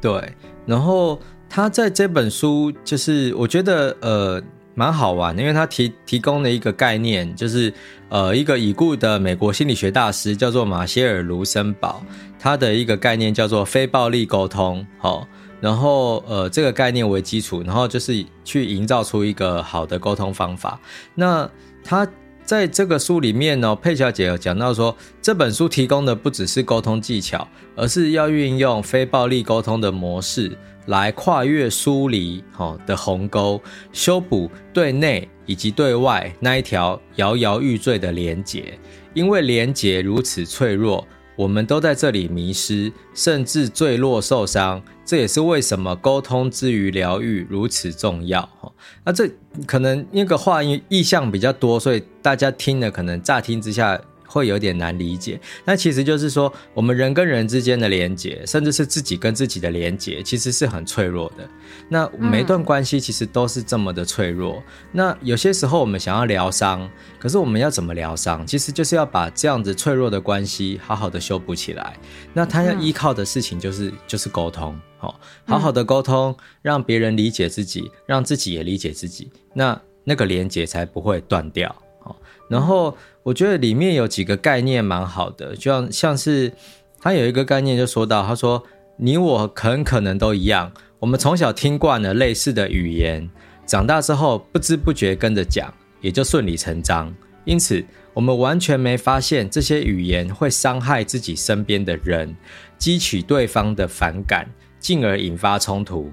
[0.00, 0.34] 对，
[0.66, 4.42] 然后他在这本书就是我觉得呃
[4.74, 7.72] 蛮好玩，因为他提提供了一个概念，就是
[8.08, 12.02] 呃一个已故的美国心理学大师叫做马歇尔卢森堡，
[12.38, 14.86] 他的一个概念叫做非暴力沟通。
[14.98, 15.26] 好，
[15.60, 20.80] 然后呃这个概念为基础，然后就是去营造出一个好的沟通方法。
[21.14, 21.50] 那
[21.84, 22.06] 他。
[22.50, 27.46] 在这个书里面呢，佩小姐有讲到说，这本书提供的不只是沟通技巧，
[27.76, 38.76] 而是要运用非暴力沟通的模式来跨越疏离好的鸿沟，修补对内以及对外那一条摇摇欲坠的连结，
[39.14, 41.06] 因为连结如此脆弱。
[41.36, 48.70] 我们都在这里迷失，甚至坠落受伤，这也是为什么沟通之于疗愈如此重要哈。
[49.02, 49.28] 那这
[49.66, 54.00] 可能那个话意意象比较多，所以大家听了可能乍听之下。
[54.32, 61.44] 会有点难理解，那其实就是说，我们人跟人之间的连接，甚至是自己跟自己的连接，其实是很脆弱的。
[61.88, 64.62] 那每一段关系其实都是这么的脆弱。
[64.92, 66.88] 那有些时候我们想要疗伤，
[67.18, 68.46] 可是我们要怎么疗伤？
[68.46, 71.96] 其实就是要把这样子脆弱的关系好好的修补起来。
[72.32, 81.74] 那他要依靠的事情就是、就是沟通，好，好好的沟通，让别人理解自己，让自己也理解自己，那那个连接才不会断掉。
[82.00, 82.14] 好，
[82.48, 82.96] 然后。
[83.22, 86.50] 我觉得里面有几个概念蛮好的，就像像是
[86.98, 88.60] 他有一个概念就说到，他说
[88.96, 93.28] 你我很可能都一样，我们从小听惯了类似的语言，
[93.66, 97.14] 长大之后不知不觉跟着讲，也就顺理成章。
[97.44, 97.84] 因此，
[98.14, 102.34] 我们完全没发现这些语言会伤害自己身边的人，
[102.78, 104.48] 激起对方的反感，
[104.80, 106.10] 进而引发冲突。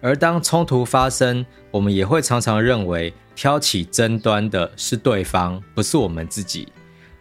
[0.00, 3.12] 而当冲突发生，我们也会常常认为。
[3.36, 6.66] 挑起争端的是对方，不是我们自己。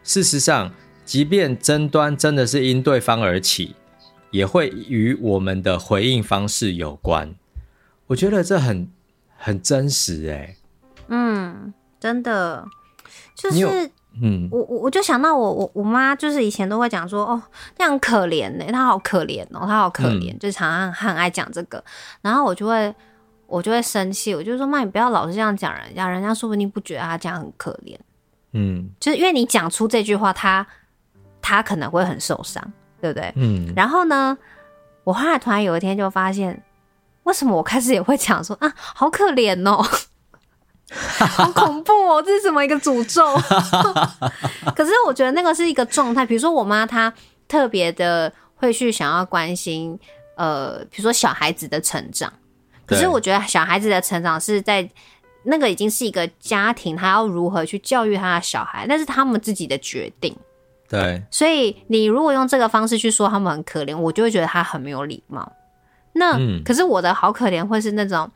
[0.02, 0.74] 事实上，
[1.04, 3.76] 即便争端真的是因对方而起，
[4.32, 7.36] 也会与我们的回应方式有关。
[8.08, 8.90] 我觉得这很
[9.36, 10.56] 很真实欸。
[11.10, 12.66] 嗯，真的，
[13.36, 17.42] 就是，嗯，我我我就想到我我我妈就是以前都会讲说，哦，
[17.78, 21.84] 这样可怜呢，她好可怜哦，她好可怜，嗯，就常常很爱讲这个，
[22.22, 22.94] 然后我就会。
[23.48, 27.96] 我就会生气，我就说妈，你不要老是这样讲人家，人家说不定不觉得她这样很可怜。
[28.54, 30.66] 嗯，就是因为你讲出这句话，她
[31.44, 32.60] 她可能会很受伤，
[33.00, 33.32] 对不对？
[33.36, 33.72] 嗯。
[33.76, 34.36] 然后呢，
[35.04, 36.60] 我后来突然有一天就发现，
[37.26, 39.88] 为什么我开始也会讲说啊，好可怜哦，
[40.92, 43.36] 好恐怖哦，这是什么一个诅咒？
[44.76, 47.14] 可是我觉得那个是一个状态，比如说我妈她
[47.48, 50.00] 特别的会去想要关心。
[50.38, 52.32] 呃，比如说小孩子的成长。
[52.86, 54.86] 可是我觉得小孩子的成长是在
[55.44, 60.36] 那个已经是一个家庭，他要如何去教育他的小孩，那是他们自己的决定。
[60.90, 65.50] 对，所以你如果用这个方式去说他们很可怜，我就会觉得他很没有礼貌。
[66.12, 68.30] 那、嗯、可是我的好可怜会是那种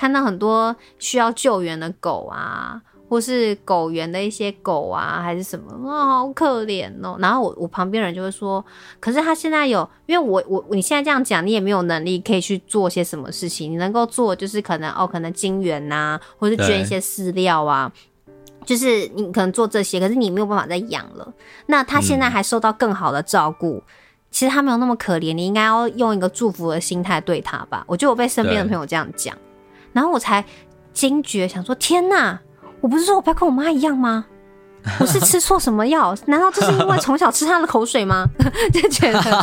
[0.00, 2.80] 看到很多需要救援的狗啊。
[3.10, 7.16] 或是狗园的一些狗啊，还是什么啊、哦，好可怜哦。
[7.18, 8.64] 然后我我旁边人就会说，
[9.00, 13.68] 可是他现在有，因为我我你现在这样讲，你也没有能力可以去做些什么事情。
[13.68, 17.90] 你能够做就是可能哦，可能金援呐、啊，或是捐一些饲料啊，
[18.64, 21.34] 就是你可能做这些，可是你没有办法再养了。
[21.66, 23.90] 那他现在还受到更好的照顾、嗯，
[24.30, 27.82] 其实他没有那么可怜，你应该要用一个祝福的心态对他吧。
[27.88, 29.36] 我觉得我被身边的朋友这样讲，
[29.92, 30.44] 然后我才
[30.92, 32.38] 惊觉，想说天哪！
[32.80, 34.24] 我不是说我不要跟我妈一样吗？
[34.98, 36.16] 我是吃错什么药？
[36.26, 38.26] 难道这是因为从小吃她的口水吗？
[38.72, 39.20] 就觉得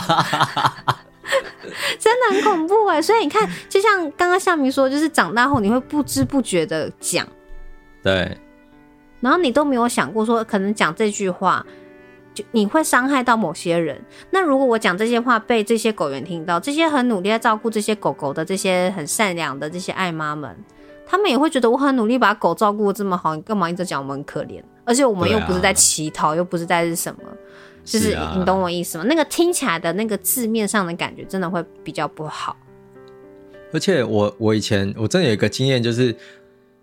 [2.00, 3.02] 真的很恐怖哎！
[3.02, 7.28] 所以你看，就像刚刚夏明说，就是长大后你会不知不觉的讲，
[8.02, 8.36] 对，
[9.20, 11.64] 然后你都没有想过说，可能讲这句话
[12.38, 13.99] 就你会伤害到某些人。
[14.31, 20.55] 那如果我讲这些话被这些狗员听到，这些很努力在照顾这些狗狗的这些很善良的这些爱妈们。
[21.09, 24.61] 他们也会觉得我很努力把狗照顾得这么好，你干嘛一直讲我们很可怜？
[24.83, 27.21] 而且我们又不是在乞讨，啊，又不是在是什么，
[27.85, 29.05] 就是，你懂我意思吗？
[29.07, 32.57] 那个听起来的那个字面上的感觉，真的会比较不好。
[33.73, 36.13] 而且我我以前我真的有一个经验，就是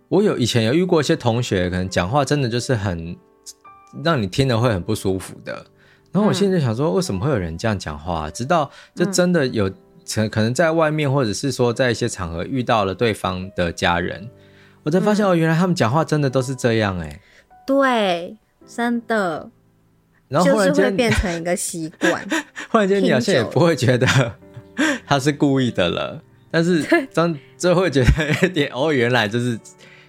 [0.09, 3.15] 我有以前有遇过一些同学，可能讲话真的就是很
[4.03, 5.67] 让你听了会很不舒服的。
[6.11, 8.31] 然后我现在就想说，为什么会有人这样讲话？
[8.31, 9.69] 直到就真的有。
[9.69, 9.75] 嗯
[10.07, 14.29] 可可能在外面，或者是说在一些场合遇到了对方的家人，
[14.83, 17.21] 我才发现哦，原来他们讲话真的都是这样哎、欸。
[17.67, 18.37] 对，
[18.67, 19.51] 真的。
[20.29, 22.23] 然后忽然间就变成一个习惯。
[22.69, 24.07] 忽然间你好像也不会觉得
[25.09, 26.85] 他是故意的了，但是
[27.15, 28.11] 当就会觉得
[28.43, 29.59] 有点哦，原来就是。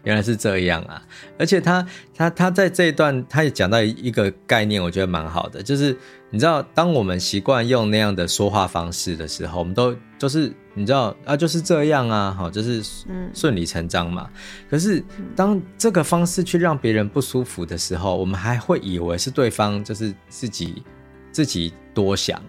[0.05, 1.01] 原来是这样啊！
[1.37, 1.85] 而且他
[2.15, 5.97] 他他在这一段，他也讲到一个概念，我觉得蛮好的，就是
[6.29, 12.83] 你知道，当我们习惯用那样的说话方式的时候，我们都就是你知道啊，就是这样啊，好，就是
[13.33, 14.29] 顺理成章嘛。
[14.69, 15.03] 可是
[15.35, 20.83] 当这个方式去让别人不舒服的时候，我们还会以为是对方就是自己
[21.31, 22.39] 自己多想，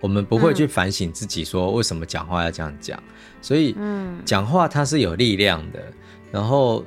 [0.00, 3.02] 我们不会去反省自己说为什么讲话要这样讲。
[3.40, 5.82] 所以，嗯，讲话它是有力量的，
[6.30, 6.84] 然后。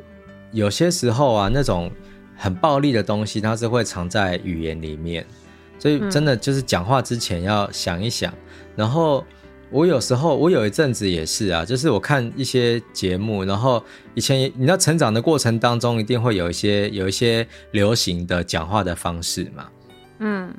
[0.52, 1.90] 有些时候啊，那种
[2.36, 5.26] 很暴力的东西，它是会藏在语言里面，
[5.80, 8.32] 所以真的就是讲话之前要想一想。
[8.32, 8.38] 嗯。
[8.76, 9.24] 然后
[9.70, 13.84] 我有时候，我有一阵子也是啊，就是我看一些节目，然后
[14.14, 19.70] 以前你知道成长的过程当中，一定会有一些有一些流行的讲话的方式嘛，
[20.20, 20.54] 嗯，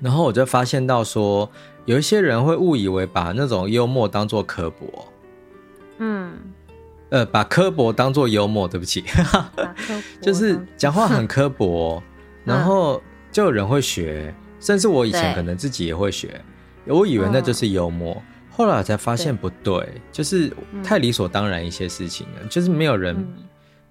[0.00, 1.50] 然后我就发现到说，
[1.84, 5.08] 有一些人会误以为把那种幽默当做刻薄，
[5.98, 6.32] 嗯。
[7.10, 9.04] 呃，把刻薄当做幽默，对不起，
[10.20, 12.02] 就是讲话很刻薄，
[12.44, 13.00] 然后
[13.30, 16.40] 就有人会学，甚至我以前可能自己也会学，
[16.86, 20.52] 我以为那就是幽默，后来我才发现不对，就是
[20.82, 23.16] 太理所当然一些事情了，就是没有人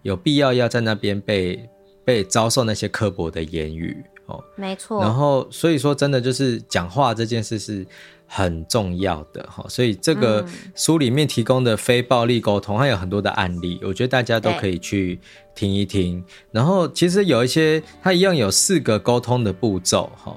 [0.02, 1.70] 有必要要在那边被
[2.04, 7.86] 被遭受那些刻薄的言语哦，没错，然后所以说真的就是讲话这件事是。
[8.28, 15.20] 很重要的哈，所以这个书里面提供的非暴力沟通还有很多的案例，我觉得大家都可以去
[15.54, 16.22] 听一听。
[16.52, 20.36] 然后其实有一些，它一样有四个沟通的步骤哈，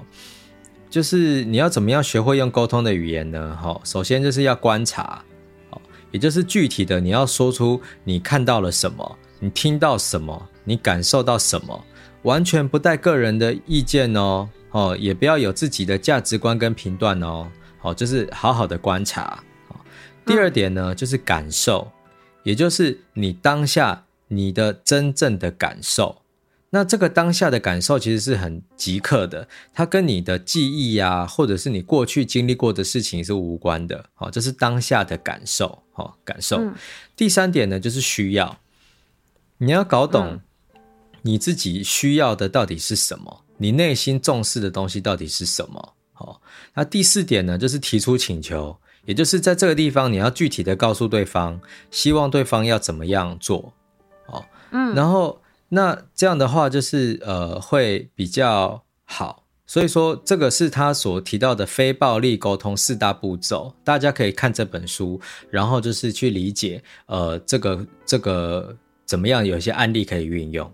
[0.91, 3.59] 就是你要怎么样学会用沟通的语言呢？
[3.61, 5.24] 哈，首先就是要观察，
[6.11, 11.84] 也就是具体的你要说出你看到了什么，你听到什么，你感受到什么，
[12.22, 17.50] 完全不带个人的意见哦，哦，也不要有自己的价值观跟评断哦。
[17.78, 19.42] 好，就是好好的观察。
[20.26, 21.90] 第二点呢，就是感受，
[22.42, 26.22] 也就是你当下你的真正的感受。
[26.70, 34.04] 那这个当下的感受其实是很即刻的，它跟你的记忆呀，或者是你过去经历过的事情是无关的。
[34.12, 35.82] 好，这是当下的感受。
[35.92, 36.60] 好，感受。
[37.16, 38.58] 第三点呢，就是需要，
[39.56, 40.40] 你要搞懂
[41.28, 45.94] 你自己需要的到底是什么，你内心重视的东西到底是什么。
[46.14, 46.40] 好，
[46.72, 48.74] 那第四点呢，就是提出请求，
[49.04, 51.60] 也就是在这个地方你要具体的告诉对方，
[51.90, 53.74] 希望对方要怎么样做。
[54.28, 65.20] 哦，嗯，然后那这样的话就是呃会比较好，所以说这个是他所提到的非暴力沟通四大步骤，大家可以看这本书，
[65.50, 68.74] 然后就是去理解呃这个这个
[69.04, 70.70] 怎么样，有一些案例可以运用，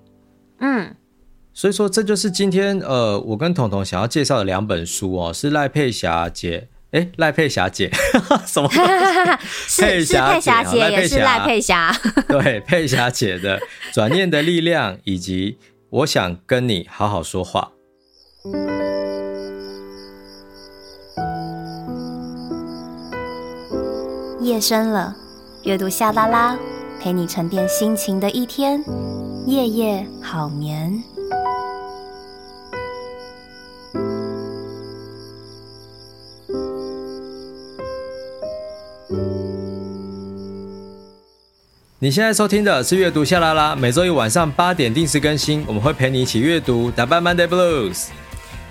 [0.64, 0.96] 嗯。
[1.52, 7.90] 所以说，这就是今天呃，我跟彤彤想要介绍的两本书哦，是赖佩霞姐，哎，赖佩霞姐，
[8.44, 8.68] 什么？
[9.68, 11.94] 是佩是佩霞姐，也是赖佩霞。
[12.26, 13.60] 对，佩霞姐的
[13.92, 15.58] 转念的力量，以及
[15.90, 17.70] 我想跟你好好说话。
[24.40, 25.14] 夜深了，
[25.62, 26.58] 阅读夏拉拉，
[27.00, 28.82] 陪你沉淀心情的一天，
[29.46, 31.02] 夜夜好眠。
[41.98, 48.08] 你现在收听的是阅读夏拉拉，每周一晚上八点定时更新，我们会陪你一起阅读，打败 Monday Blues。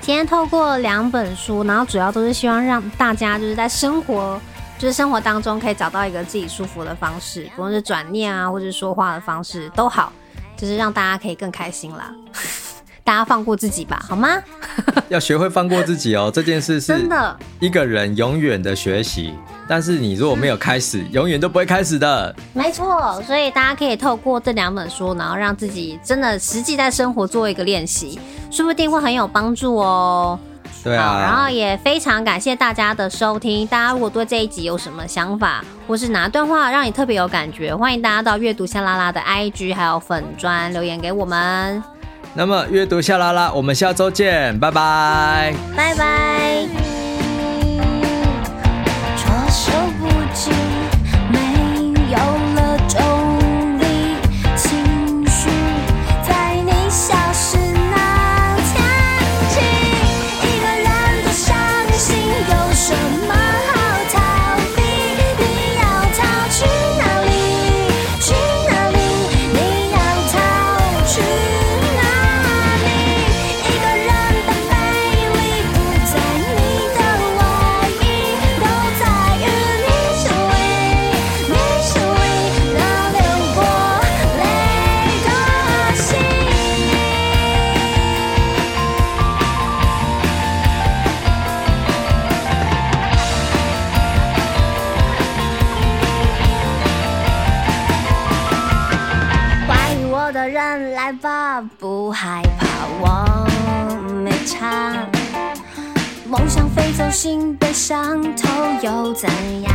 [0.02, 4.42] 今天透过两本书，然后主要都是希望让大家就是在生活，
[4.80, 10.12] 就是生活当中可以找到一个自己舒服的方式，不论是转念啊，或者说话的方式都好，
[10.64, 12.10] 就是让大家可以更开心啦。
[13.04, 14.42] 大家放过自己吧，好吗？
[15.10, 17.38] 要学会放过自己哦，这件事是真的。
[17.60, 19.34] 一个人永远的学习，
[19.68, 22.34] 但是你如果没有开始，永远都不会开始的。
[22.54, 28.18] 没错，所以大家可以透过这两本书，然后让自己真的实际在生活做一个练习，
[28.50, 30.40] 说不定会很有帮助哦。
[30.84, 31.20] 对啊。
[31.22, 33.66] 然后也非常感谢大家的收听。
[33.68, 41.84] 大家如果对这一集有什么想法，或是哪段话让你特别有感觉，欢迎大家到阅读夏拉拉的 IG 还有粉专留言给我们。
[42.36, 47.03] 那么，阅读夏拉拉，我们下周见，拜拜，拜拜。
[101.78, 102.66] 不害怕，
[103.00, 103.46] 我
[104.24, 105.06] 没差。
[106.26, 108.50] 梦想飞走，心被伤透
[108.82, 109.30] 又怎
[109.64, 109.74] 样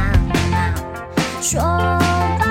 [0.53, 0.74] 啊？
[1.41, 2.47] 说吧。